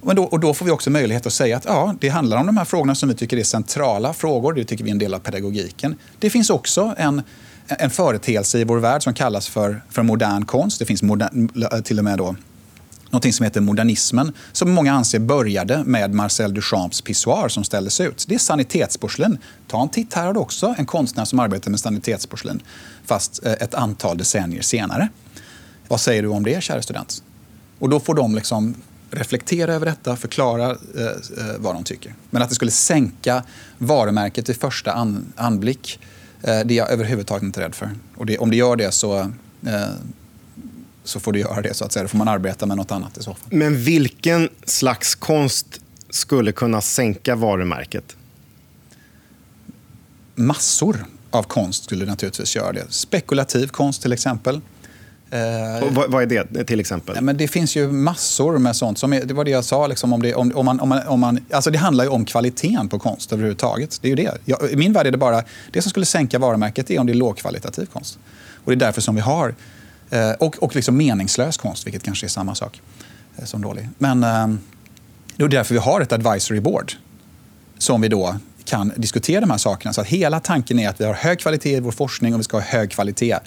[0.07, 2.47] Men då, och då får vi också möjlighet att säga att ja, det handlar om
[2.47, 4.53] de här frågorna som vi tycker är centrala frågor.
[4.53, 5.97] Det tycker vi är en del av pedagogiken.
[6.19, 7.23] Det finns också en,
[7.69, 10.79] en företeelse i vår värld som kallas för, för modern konst.
[10.79, 12.37] Det finns modern, till och med då
[13.11, 18.25] någonting som heter modernismen som många anser började med Marcel Duchamps pissoar som ställdes ut.
[18.29, 19.39] Det är sanitetsporslin.
[19.67, 22.63] Ta en titt här har du också en konstnär som arbetar med sanitetsporslin
[23.07, 25.09] fast eh, ett antal decennier senare.
[25.89, 27.23] Vad säger du om det, kära student?
[27.79, 28.75] Och då får de liksom
[29.17, 32.15] reflektera över detta, förklara eh, eh, vad de tycker.
[32.31, 33.43] Men att det skulle sänka
[33.79, 36.01] varumärket i första an, anblick,
[36.43, 37.91] eh, det är jag överhuvudtaget inte rädd för.
[38.17, 39.19] Och det, om det gör det så,
[39.67, 39.89] eh,
[41.05, 41.75] så får du göra det.
[41.75, 42.03] så att säga.
[42.03, 43.49] Då får man arbeta med något annat i så fall.
[43.51, 48.17] Men vilken slags konst skulle kunna sänka varumärket?
[50.35, 52.85] Massor av konst skulle naturligtvis göra det.
[52.89, 54.61] Spekulativ konst till exempel.
[55.83, 57.15] Och vad, vad är det till exempel?
[57.15, 58.99] Nej, men det finns ju massor med sånt.
[58.99, 59.87] Som är, det var det jag sa.
[59.87, 62.25] Liksom, om det, om, om man, om man, om man, alltså det handlar ju om
[62.25, 63.99] kvaliteten på konst överhuvudtaget.
[64.03, 64.39] Det är ju det.
[64.45, 67.13] Jag, I min värld är det bara det som skulle sänka varumärket är om det
[67.13, 68.19] är lågkvalitativ konst.
[68.65, 69.55] Och det är därför som vi har
[70.11, 72.81] eh, och, och liksom meningslös konst, vilket kanske är samma sak
[73.37, 73.89] eh, som dålig.
[73.99, 74.49] Men eh,
[75.37, 76.93] det är därför vi har ett advisory board
[77.79, 79.93] som vi då kan diskutera de här sakerna.
[79.93, 82.45] Så att hela tanken är att vi har hög kvalitet i vår forskning och vi
[82.45, 83.39] ska ha hög kvalitet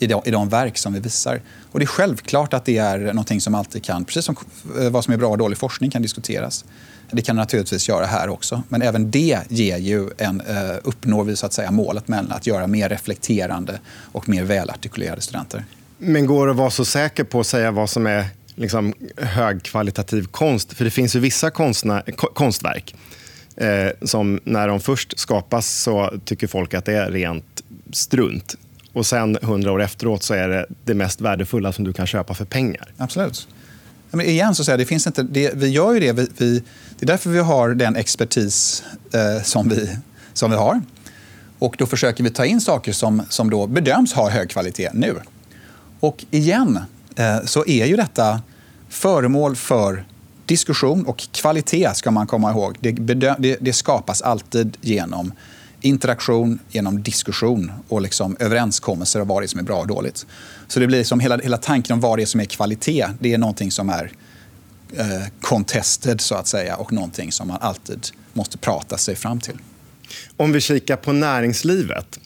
[0.00, 1.40] i de, i de verk som vi visar.
[1.72, 4.36] Och det är självklart att det är någonting som alltid kan, precis som
[4.80, 6.64] eh, vad som är bra och dålig forskning kan diskuteras.
[7.10, 8.62] Det kan naturligtvis göra här också.
[8.68, 12.46] Men även det ger ju en, eh, uppnår vi så att säga målet med att
[12.46, 13.80] göra mer reflekterande
[14.12, 15.64] och mer välartikulerade studenter.
[15.98, 20.26] Men går det att vara så säker på att säga vad som är liksom, högkvalitativ
[20.26, 20.72] konst?
[20.72, 22.02] För det finns ju vissa konstna,
[22.34, 22.94] konstverk
[23.56, 28.56] eh, som när de först skapas så tycker folk att det är rent strunt.
[28.92, 32.34] Och sen hundra år efteråt så är det det mest värdefulla som du kan köpa
[32.34, 32.92] för pengar.
[32.96, 33.48] Absolut.
[34.10, 36.12] Men igen, så säger det finns inte, det, vi gör ju det.
[36.12, 36.62] Vi, vi,
[36.98, 39.96] det är därför vi har den expertis eh, som, vi,
[40.32, 40.80] som vi har.
[41.58, 45.16] Och då försöker vi ta in saker som, som då bedöms ha hög kvalitet nu.
[46.00, 46.80] Och igen
[47.16, 48.42] eh, så är ju detta
[48.88, 50.04] föremål för
[50.46, 52.76] diskussion och kvalitet ska man komma ihåg.
[52.80, 55.32] Det, det, det skapas alltid genom
[55.80, 60.26] interaktion, genom diskussion och liksom överenskommelser om vad det är som är bra och dåligt.
[60.68, 63.34] Så det blir liksom hela, hela tanken om vad det är som är kvalitet, det
[63.34, 64.12] är någonting som är
[64.96, 69.58] eh, contested så att säga och någonting som man alltid måste prata sig fram till.
[70.36, 72.20] Om vi kikar på näringslivet.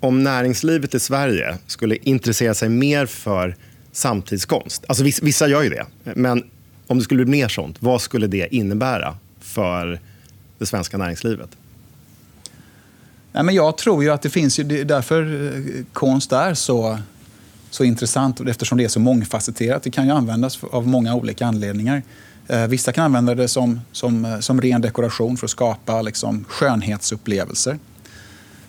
[0.00, 3.56] Om näringslivet i Sverige skulle intressera sig mer för
[3.92, 6.44] samtidskonst, alltså vissa gör ju det, men
[6.86, 10.00] om det skulle bli mer sånt, vad skulle det innebära för
[10.58, 11.50] det svenska näringslivet?
[13.32, 16.98] Nej, men jag tror ju att det finns, ju, därför eh, konst är så,
[17.70, 19.82] så intressant eftersom det är så mångfacetterat.
[19.82, 22.02] Det kan ju användas av många olika anledningar.
[22.46, 26.44] Eh, vissa kan använda det som, som, eh, som ren dekoration för att skapa liksom,
[26.48, 27.78] skönhetsupplevelser.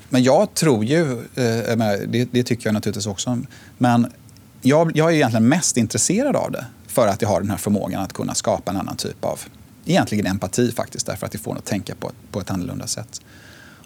[0.09, 1.21] Men jag tror ju,
[2.07, 3.39] det, det tycker jag naturligtvis också,
[3.77, 4.07] men
[4.61, 8.01] jag, jag är egentligen mest intresserad av det för att jag har den här förmågan
[8.01, 9.39] att kunna skapa en annan typ av,
[9.85, 13.21] egentligen empati faktiskt, därför att det får en att tänka på, på ett annorlunda sätt.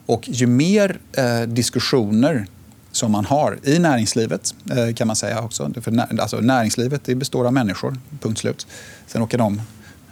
[0.06, 2.48] Och ju mer eh, diskussioner
[2.92, 5.72] som man har i näringslivet, eh, kan man säga också.
[5.82, 8.68] För när, alltså, näringslivet det består av människor, punkt slut.
[9.08, 9.62] Sen åker de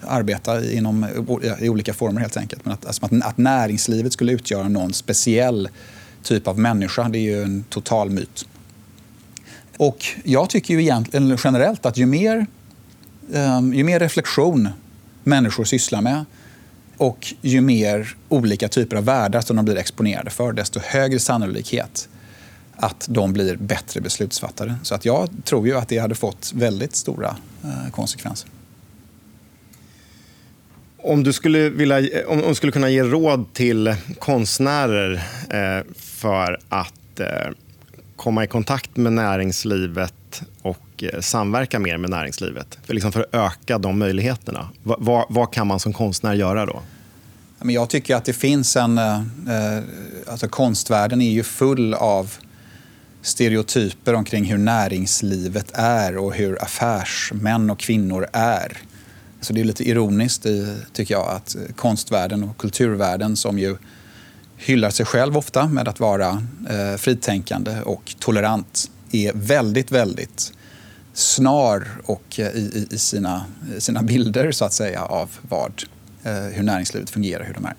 [0.01, 1.05] arbeta inom,
[1.59, 2.65] i olika former helt enkelt.
[2.65, 5.69] Men att, alltså, att, att näringslivet skulle utgöra någon speciell
[6.23, 8.45] typ av människa, det är ju en total myt.
[9.77, 12.45] Och jag tycker ju egentligen generellt att ju mer,
[13.31, 14.69] um, ju mer reflektion
[15.23, 16.25] människor sysslar med,
[17.01, 22.09] och ju mer olika typer av världar som de blir exponerade för, desto högre sannolikhet
[22.75, 24.75] att de blir bättre beslutsfattare.
[24.83, 28.49] Så att jag tror ju att det hade fått väldigt stora eh, konsekvenser.
[30.97, 35.13] Om du skulle, vilja, om du skulle kunna ge råd till konstnärer
[35.49, 37.27] eh, för att eh,
[38.15, 42.79] komma i kontakt med näringslivet och eh, samverka mer med näringslivet?
[42.83, 44.69] För, liksom för att öka de möjligheterna.
[44.83, 46.81] Va, va, vad kan man som konstnär göra då?
[47.63, 48.97] Jag tycker att det finns en...
[48.97, 49.15] Eh,
[49.49, 49.83] eh,
[50.27, 52.33] alltså konstvärlden är ju full av
[53.21, 58.77] stereotyper omkring hur näringslivet är och hur affärsmän och kvinnor är.
[59.41, 60.45] Så det är lite ironiskt,
[60.93, 63.77] tycker jag, att konstvärlden och kulturvärlden som ju
[64.57, 70.53] hyllar sig själv ofta med att vara eh, fritänkande och tolerant är väldigt, väldigt
[71.13, 73.45] snar och eh, i, i sina,
[73.79, 75.83] sina bilder så att säga av vad,
[76.23, 77.75] Eh, hur näringslivet fungerar, hur de är.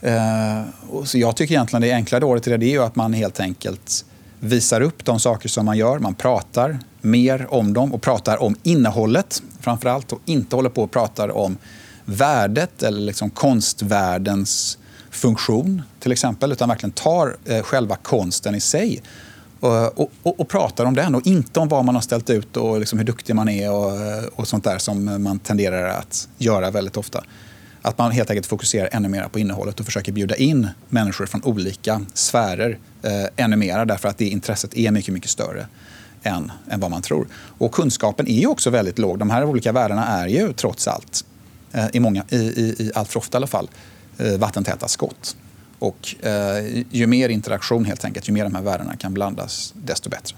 [0.00, 2.96] Eh, och så jag tycker egentligen det enkla året till det, det är ju att
[2.96, 4.04] man helt enkelt
[4.40, 5.98] visar upp de saker som man gör.
[5.98, 10.82] Man pratar mer om dem och pratar om innehållet framför allt och inte håller på
[10.82, 11.56] och pratar om
[12.04, 14.78] värdet eller liksom konstvärldens
[15.10, 19.02] funktion till exempel, utan verkligen tar eh, själva konsten i sig
[19.62, 22.56] eh, och, och, och, pratar om den och inte om vad man har ställt ut
[22.56, 26.28] och liksom hur duktig man är och, eh, och sånt där som man tenderar att
[26.38, 27.24] göra väldigt ofta.
[27.82, 31.44] Att man helt enkelt fokuserar ännu mer på innehållet och försöker bjuda in människor från
[31.44, 35.66] olika sfärer eh, ännu mer därför att det intresset är mycket, mycket större
[36.22, 37.26] än, än vad man tror.
[37.34, 39.18] Och kunskapen är ju också väldigt låg.
[39.18, 41.24] De här olika världarna är ju trots allt,
[41.72, 43.70] eh, i, många, i, i, i allt för ofta i alla fall,
[44.18, 45.36] eh, vattentäta skott.
[45.78, 50.10] Och eh, ju mer interaktion helt enkelt, ju mer de här värdena kan blandas, desto
[50.10, 50.36] bättre.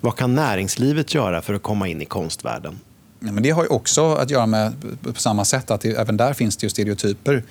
[0.00, 2.80] Vad kan näringslivet göra för att komma in i konstvärlden?
[3.26, 6.16] Ja, men det har ju också att göra med, på samma sätt, att det, även
[6.16, 7.42] där finns det ju stereotyper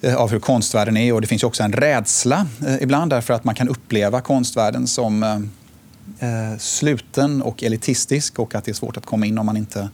[0.00, 1.12] eh, av hur konstvärlden är.
[1.12, 5.22] Och det finns också en rädsla eh, ibland därför att man kan uppleva konstvärlden som
[5.22, 5.38] eh,
[6.28, 9.88] eh, sluten och elitistisk och att det är svårt att komma in om man inte,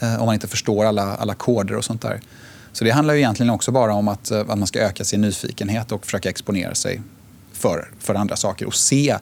[0.00, 2.20] eh, om man inte förstår alla, alla koder och sånt där.
[2.72, 5.92] Så det handlar ju egentligen också bara om att, att man ska öka sin nyfikenhet
[5.92, 7.02] och försöka exponera sig
[7.52, 9.16] för, för andra saker och se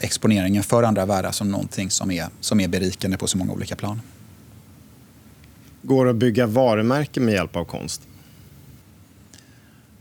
[0.00, 3.76] exponeringen för andra världar som någonting som är, som är berikande på så många olika
[3.76, 4.00] plan.
[5.82, 8.02] Går det att bygga varumärken med hjälp av konst?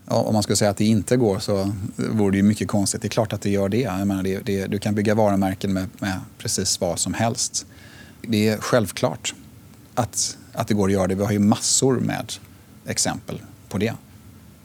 [0.06, 3.02] Ja, om man skulle säga att det inte går så vore det ju mycket konstigt.
[3.02, 3.82] Det är klart att det gör det.
[3.82, 7.66] Jag menar, det, det du kan bygga varumärken med, med, precis vad som helst.
[8.22, 9.34] Det är självklart
[9.96, 11.16] att, att det går att göra det.
[11.16, 12.34] Vi har ju massor med
[12.86, 13.94] exempel på det.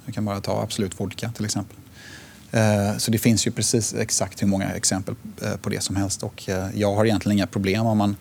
[0.06, 1.76] Du kan bara ta Absolut Vodka till exempel.
[2.50, 6.22] Eh, så det finns ju precis exakt hur många exempel eh, på det som helst.
[6.22, 8.16] Och eh, jag har egentligen inga problem om man,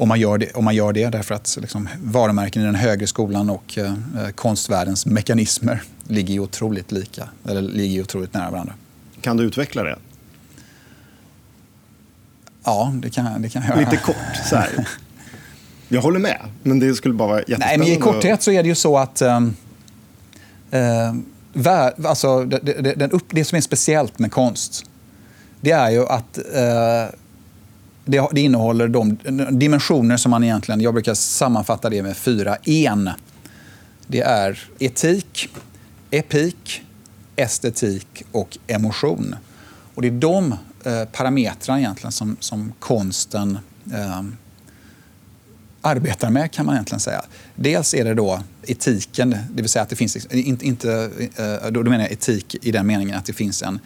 [0.00, 3.06] om man, gör, det, om man gör det därför att liksom, varumärken i den högre
[3.06, 3.94] skolan och eh,
[4.34, 8.74] konstvärldens mekanismer ligger ju otroligt lika, eller ligger otroligt nära varandra.
[9.20, 9.98] Kan du utveckla det?
[12.64, 13.78] Ja, det kan, det kan jag.
[13.78, 14.16] Lite kort
[14.50, 14.88] så här.
[15.88, 17.84] Jag håller med, men det skulle bara vara jättespännande.
[17.84, 19.54] Nej, men I korthet så är det ju så att um,
[20.74, 24.84] uh, alltså, det, det, det, det, som är speciellt med konst,
[25.60, 27.14] det är ju att uh,
[28.10, 29.18] det, det, innehåller de
[29.50, 33.10] dimensioner som man egentligen, jag brukar sammanfatta det med fyra en.
[34.06, 35.48] Det är etik,
[36.10, 36.82] epik,
[37.36, 39.36] estetik och emotion.
[39.94, 43.58] Och det är de eh, parametrarna egentligen som, som konsten
[43.92, 44.22] eh,
[45.80, 47.22] arbetar med kan man egentligen säga.
[47.54, 51.82] Dels är det då etiken, det vill säga att det finns, inte, inte, eh, då
[51.82, 53.78] menar jag etik i den meningen att det finns en,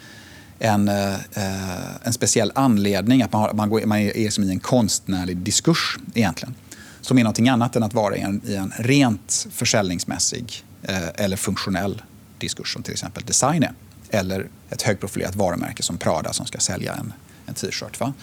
[0.59, 4.49] en, eh, eh, en speciell anledning, att man, har, man, går, man är som i
[4.49, 6.55] en konstnärlig diskurs egentligen.
[7.01, 11.37] Som är någonting annat än att vara i en, i en rent försäljningsmässig eh, eller
[11.37, 12.01] funktionell
[12.37, 13.73] diskurs som till exempel design är.
[14.09, 17.13] Eller ett högprofilerat varumärke som Prada som ska sälja en,
[17.45, 17.99] en t-shirt.
[17.99, 18.13] Va?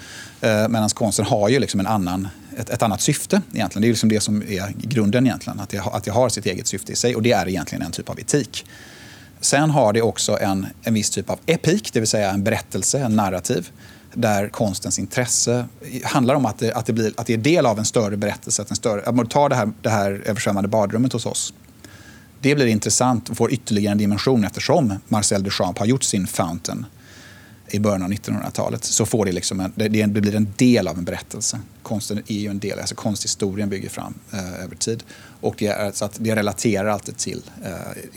[0.41, 3.83] Eh, Medan konsten har ju liksom en annan, ett, ett, annat syfte egentligen.
[3.83, 5.61] Det är liksom det som är grunden egentligen.
[5.61, 7.93] Att det, att det har sitt eget syfte i sig och det är egentligen en
[7.93, 8.67] typ av etik.
[9.43, 12.99] Sen har det också en, en viss typ av epik, det vill säga en berättelse,
[12.99, 13.71] en narrativ
[14.15, 15.67] där konstens intresse
[16.05, 18.63] handlar om att det, att det, blir, att det är del av en större berättelse.
[18.63, 21.53] Att en större, att man tar det här, det här översvämmade badrummet hos oss
[22.43, 26.87] det blir intressant och får ytterligare en dimension eftersom Marcel Duchamp har gjort sin Fountain
[27.75, 28.85] i början av 1900-talet.
[28.85, 31.61] Så får det, liksom en, det, det blir en del av en berättelse.
[31.83, 35.05] Konsten är ju en del, alltså konsthistorien bygger fram eh, över tid.
[35.41, 37.71] Och det, är, så att det relaterar alltid till eh,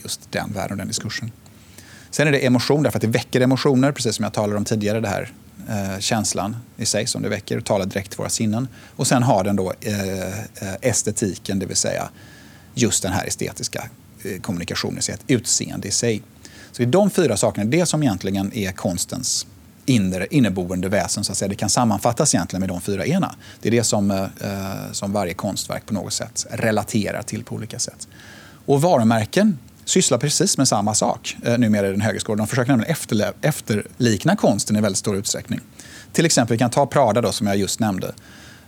[0.03, 1.31] just den världen och den diskursen.
[2.09, 4.99] Sen är det emotion, därför att det väcker emotioner, precis som jag talade om tidigare.
[4.99, 5.31] Det här
[5.69, 8.67] eh, känslan i sig som det väcker och talar direkt till våra sinnen.
[8.95, 12.09] Och sen har den då eh, eh estetiken, det vill säga
[12.73, 13.89] just den här estetiska
[14.23, 16.23] eh, kommunikationen, ett utseende i sig.
[16.75, 19.47] Så det är de fyra sakerna, det som egentligen är konstens
[19.85, 21.23] inre, inneboende väsen.
[21.23, 21.49] Så att säga.
[21.49, 23.35] Det kan sammanfattas egentligen med de fyra ena.
[23.61, 27.55] Det är det som, eh, eh, som varje konstverk på något sätt relaterar till på
[27.55, 28.07] olika sätt.
[28.65, 32.37] Och varumärken sysslar precis med samma sak eh, numera i den högre skolan.
[32.37, 32.95] De försöker nämligen
[33.41, 35.59] efterlikna konsten i väldigt stor utsträckning.
[36.11, 38.13] Till exempel, vi kan ta Prada då, som jag just nämnde.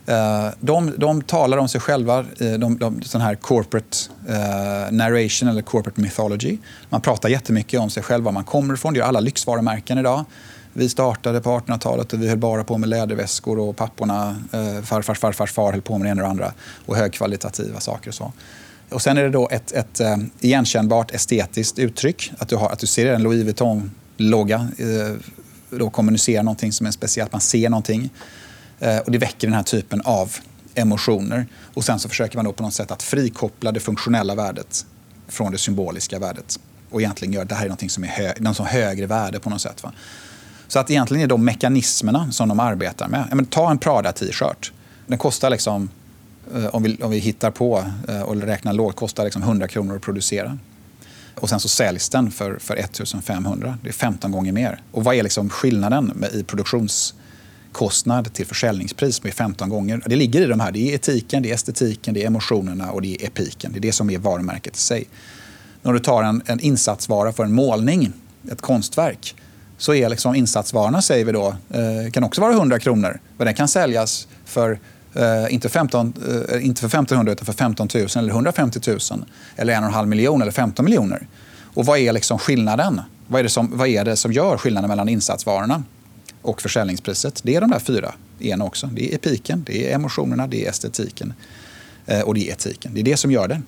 [0.08, 3.98] Eh, de, de talar om sig själva, de, de, sån här corporate
[4.30, 6.58] uh, narration eller corporate mythology.
[6.89, 8.93] Man pratar jättemycket om sig själv, var man kommer ifrån.
[8.93, 10.26] Det gör alla lyxvarumärken idag.
[10.74, 14.82] Vi startade på 1800-talet och vi höll bara på med läderväskor och papporna, eh, uh,
[14.82, 16.54] farfars farfars far höll på med det ena och det andra.
[16.86, 18.34] Och högkvalitativa saker och så.
[18.89, 22.32] Och sen är det då ett, ett uh, igenkännbart estetiskt uttryck.
[22.38, 25.15] Att du, har, att du ser en Louis Vuitton-logga uh,
[25.70, 25.91] då
[26.43, 27.32] någonting som är speciellt.
[27.32, 28.10] Man ser någonting.
[28.80, 30.36] Eh, och det väcker den här typen av
[30.76, 31.48] emotioner.
[31.74, 34.86] Och sen så försöker man då på något sätt att frikoppla det funktionella värdet
[35.28, 36.60] från det symboliska värdet.
[36.90, 39.49] Och egentligen göra det här är något som är hö något som högre värde på
[39.49, 39.84] något sätt.
[39.84, 39.91] Va?
[40.68, 43.28] Så att egentligen är de mekanismerna som de arbetar med.
[43.34, 44.72] Men, ta en Prada t-shirt.
[45.08, 45.89] Den kostar liksom,
[46.56, 49.95] eh, om vi, om vi hittar på eh, och räknar lågt, kostar liksom 100 kronor
[49.95, 50.58] att producera.
[51.36, 53.78] Och sen så säljs den för, för 1500.
[53.84, 54.82] Det är 15 gånger mer.
[54.91, 57.14] Och vad är liksom skillnaden med, i produktions
[57.78, 60.01] kostnad till försäljningspris med 15 gånger.
[60.05, 60.71] Det ligger i de här.
[60.71, 63.71] Det är etiken, det är estetiken, det är emotionerna och det är epiken.
[63.71, 65.07] Det är det som är varumärket i sig.
[65.82, 68.13] När du tar en, en insatsvara för en målning,
[68.51, 69.36] ett konstverk,
[69.78, 73.19] så är liksom insatsvarorna, säger vi då, eh, kan också vara 100 kronor.
[73.38, 74.80] Men den kan säljas för
[75.19, 78.99] Uh, inte, 15, uh, eh, inte för 1500 utan för 15 000 eller 150 000
[79.55, 81.28] eller 1,5 miljon eller 15 miljoner.
[81.73, 83.01] Och vad är liksom skillnaden?
[83.28, 85.84] Vad är, det som, vad är det som gör skillnaden mellan insatsvarorna?
[86.48, 87.41] Och försäljningspriset.
[87.43, 88.88] Det är de där fyra en också.
[88.88, 91.34] Det är epiken, det är emotionerna, det är estetiken
[92.06, 92.93] eh, och det är etiken.
[92.93, 93.62] Det är det som gör det.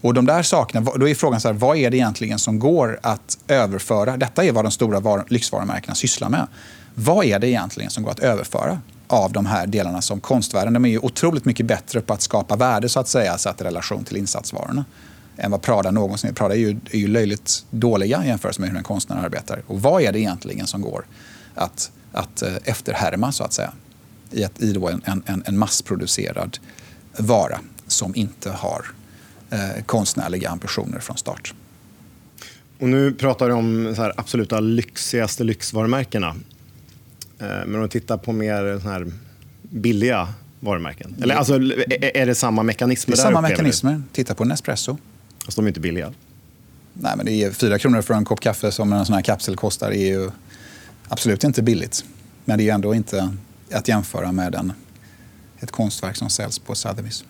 [0.00, 3.00] Och de där sakerna, då är frågan så här, vad är det egentligen som går
[3.02, 4.16] att överföra?
[4.16, 6.46] Detta är vad de stora var, lyxvarumärkena sysslar med.
[6.94, 10.72] Vad är det egentligen som går att överföra av de här delarna som konstvärden?
[10.72, 13.64] De är ju otroligt mycket bättre på att skapa värde så att säga, satt i
[13.64, 14.84] relation till insatsvarorna
[15.36, 16.34] än vad Prada någonsin är.
[16.34, 19.62] Prada är ju, är ju löjligt dåliga jämfört med hur en konstnär arbetar.
[19.66, 21.06] Och vad är det egentligen som går
[21.54, 23.72] att, att eh, efterhärma så att säga
[24.30, 26.58] i, ett, i en, en, en massproducerad
[27.18, 28.86] vara som inte har
[29.50, 31.54] eh, konstnärliga ambitioner från start.
[32.80, 36.28] Och nu pratar du om så här absoluta lyxigaste lyxvarumärkena.
[37.38, 39.12] Eh, men om du tittar på mer så här
[39.62, 40.28] billiga
[40.60, 41.14] varumärken.
[41.22, 43.16] Eller alltså, är det samma mekanismer?
[43.16, 44.02] Det är samma mekanismer.
[44.12, 44.96] Titta på Nespresso.
[45.44, 46.12] Fast de är inte billiga.
[46.92, 49.56] Nej, men det är fyra kronor för en kopp kaffe som en sån här kapsel
[49.56, 49.90] kostar.
[49.90, 50.30] är ju
[51.08, 52.04] absolut inte billigt.
[52.44, 53.32] Men det är ändå inte
[53.72, 54.72] att jämföra med en,
[55.60, 57.24] ett konstverk som säljs på Sotheby's.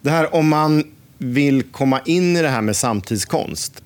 [0.00, 0.84] Det här om man
[1.18, 3.82] vill komma in i det här med samtidskonst.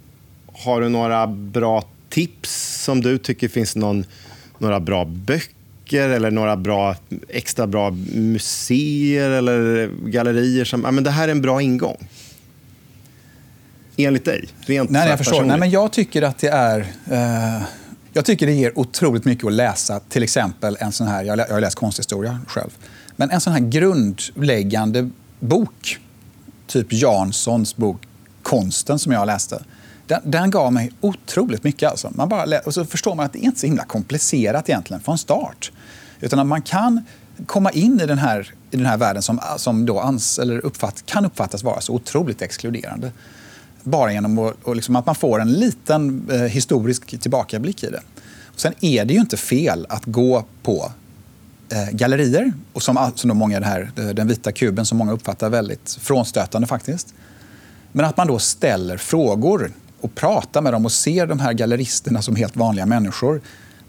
[0.52, 4.04] Har du några bra tips som du tycker finns någon,
[4.58, 6.96] några bra böcker eller några bra,
[7.28, 12.08] extra bra museer eller gallerier som ja, men det här är en bra ingång?
[13.96, 14.48] Enligt dig?
[14.60, 15.44] Rent Nej, jag förstår.
[15.44, 16.80] Nej, men jag tycker att det är...
[17.10, 17.62] Eh,
[18.14, 21.60] jag tycker det ger otroligt mycket att läsa till exempel en sån här, jag har
[21.60, 22.70] läst konsthistoria själv,
[23.16, 25.10] men en sån här grundläggande
[25.40, 25.98] bok,
[26.66, 28.06] typ Janssons bok
[28.42, 29.62] Konsten som jag läste,
[30.06, 31.90] den, den gav mig otroligt mycket.
[31.90, 32.10] Alltså.
[32.14, 35.18] Man bara, och så förstår man att det är inte så himla komplicerat egentligen från
[35.18, 35.72] start.
[36.20, 37.04] Utan att man kan
[37.46, 41.06] komma in i den här, i den här världen som, som då ans, eller uppfatt,
[41.06, 43.12] kan uppfattas vara så otroligt exkluderande
[43.84, 48.00] bara genom att, och liksom att man får en liten eh, historisk tillbakablick i det.
[48.46, 50.92] Och sen är det ju inte fel att gå på
[51.68, 55.50] eh, gallerier, och som, som då många här, eh, den vita kuben som många uppfattar
[55.50, 57.14] väldigt frånstötande faktiskt.
[57.92, 62.22] Men att man då ställer frågor och pratar med dem och ser de här galleristerna
[62.22, 63.40] som helt vanliga människor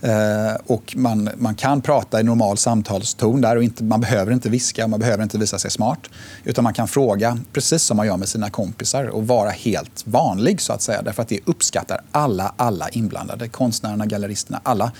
[0.05, 4.49] Eh, och man, man kan prata i normal samtalston där och inte, man behöver inte
[4.49, 5.99] viska, man behöver inte visa sig smart.
[6.43, 10.61] Utan man kan fråga precis som man gör med sina kompisar och vara helt vanlig
[10.61, 11.01] så att säga.
[11.01, 13.47] Därför att det uppskattar alla, alla inblandade.
[13.47, 14.91] Konstnärerna, galleristerna, alla.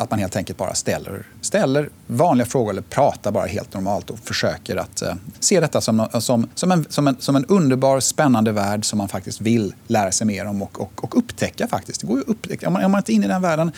[0.00, 4.18] Att man helt enkelt bara ställer, ställer vanliga frågor eller pratar bara helt normalt och
[4.18, 8.52] försöker att eh, se detta som, som, som, en, som, en, som en underbar, spännande
[8.52, 12.00] värld som man faktiskt vill lära sig mer om och, och, och upptäcka faktiskt.
[12.00, 12.66] Det går ju upptäcka.
[12.66, 13.72] Om man, om man inte är inne i den världen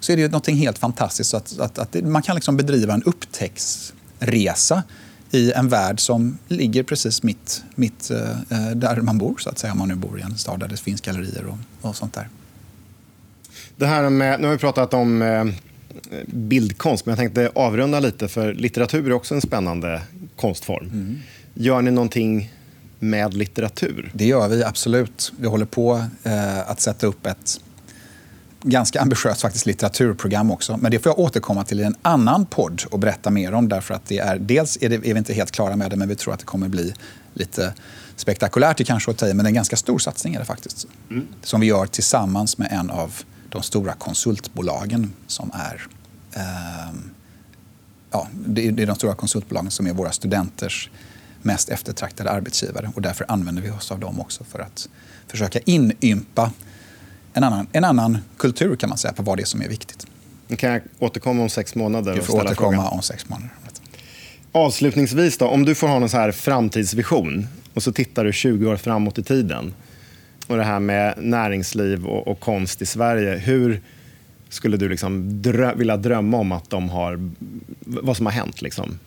[0.00, 1.34] så är det ju något helt fantastiskt.
[1.34, 4.82] Att, att, att man kan liksom bedriva en upptäcktsresa
[5.30, 9.58] i en värld som ligger precis mitt, mitt eh, eh, där man bor, så att
[9.58, 9.72] säga.
[9.72, 12.28] Om man nu bor i en stad där det finns gallerier och, och sånt där.
[13.76, 15.44] Det här med, nu har vi pratat om eh,
[16.26, 20.02] bildkonst, men jag tänkte avrunda lite, för litteratur är också en spännande
[20.36, 20.90] konstform.
[20.92, 21.18] Mm.
[21.54, 22.52] Gör ni någonting
[22.98, 24.10] med litteratur?
[24.14, 25.32] Det gör vi absolut.
[25.38, 27.60] Vi håller på eh, att sätta upp ett
[28.62, 30.76] ganska ambitiöst faktiskt litteraturprogram också.
[30.76, 33.68] Men det får jag återkomma till i en annan podd och berätta mer om.
[33.68, 36.08] Därför att det är, dels är, det, är vi inte helt klara med det, men
[36.08, 36.94] vi tror att det kommer bli
[37.34, 37.74] lite
[38.16, 40.44] spektakulärt, det kanske att ta i, men det är en ganska stor satsning är det
[40.44, 40.86] faktiskt.
[41.10, 41.26] Mm.
[41.42, 43.14] Som vi gör tillsammans med en av
[43.48, 45.86] de stora konsultbolagen som är
[46.36, 46.94] eh,
[48.10, 50.90] ja, det är de stora konsultbolagen som är våra studenters
[51.42, 52.90] mest eftertraktade arbetsgivare.
[52.94, 54.88] Och därför använder vi oss av dem också för att
[55.26, 56.52] försöka inympa
[57.32, 60.06] en annan, en annan kultur kan man säga på vad det är som är viktigt.
[60.58, 62.14] Kan jag återkomma om sex månader?
[62.14, 62.92] Du får återkomma frågan.
[62.92, 63.50] om sex månader.
[64.52, 68.66] Avslutningsvis, då, om du får ha en så här framtidsvision och så tittar du 20
[68.66, 69.74] år framåt i tiden
[70.46, 73.36] och det här med näringsliv och, och konst i Sverige.
[73.36, 73.82] Hur
[74.48, 77.30] skulle du liksom drö vilja drömma om att de har,
[77.80, 78.62] vad som har hänt?
[78.62, 78.98] Liksom?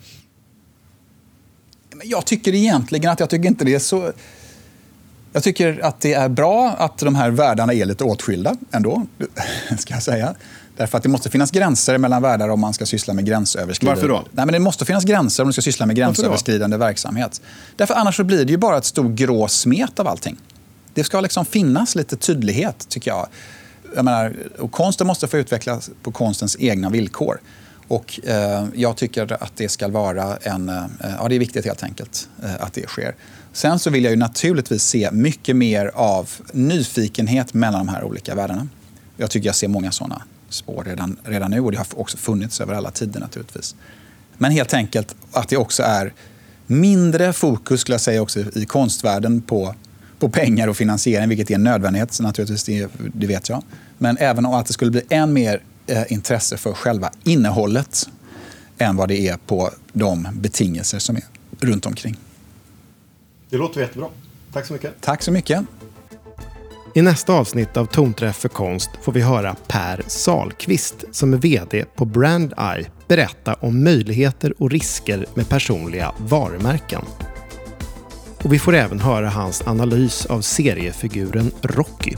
[2.03, 4.11] Jag tycker egentligen att jag tycker inte det är så...
[5.33, 9.05] Jag tycker att det är bra att de här världarna är lite åtskilda ändå,
[9.79, 10.35] ska jag säga.
[10.77, 14.01] Därför att det måste finnas gränser mellan världar om man ska syssla med gränsöverskridande...
[14.01, 14.29] Varför då?
[14.31, 17.41] Nej, men det måste finnas gränser om man ska syssla med gränsöverskridande verksamhet.
[17.75, 20.37] Därför annars så blir det ju bara ett stor grå smet av allting.
[20.99, 23.27] Det ska liksom finnas lite tydlighet, tycker jag.
[23.95, 27.41] jag menar, och konsten måste få utvecklas på konstens egna villkor.
[27.87, 30.69] Och eh, jag tycker att det ska vara en...
[30.69, 30.85] Eh,
[31.19, 33.15] ja, det är viktigt helt enkelt eh, att det sker.
[33.53, 38.35] Sen så vill jag ju naturligtvis se mycket mer av nyfikenhet mellan de här olika
[38.35, 38.67] världarna.
[39.17, 42.61] Jag tycker jag ser många sådana spår redan, redan nu och det har också funnits
[42.61, 43.75] över alla tider naturligtvis.
[44.37, 46.13] Men helt enkelt att det också är
[46.67, 49.75] mindre fokus, skulle jag säga, också i konstvärlden på
[50.19, 53.63] på pengar och finansiering, vilket är en nödvändighet naturligtvis, det, det vet jag.
[53.97, 58.09] Men även om att det skulle bli än mer eh, intresse för själva innehållet
[58.77, 61.23] än vad det är på de betingelser som är
[61.59, 62.17] runt omkring.
[63.49, 64.07] Det låter jättebra.
[64.53, 64.93] Tack så mycket.
[65.01, 65.65] Tack så mycket.
[66.95, 71.85] I nästa avsnitt av Tonträff för konst får vi höra Per Salqvist som är VD
[71.95, 77.01] på Brand Eye berätta om möjligheter och risker med personliga varumärken.
[78.43, 82.15] Och vi får även höra hans analys av seriefiguren Rocky.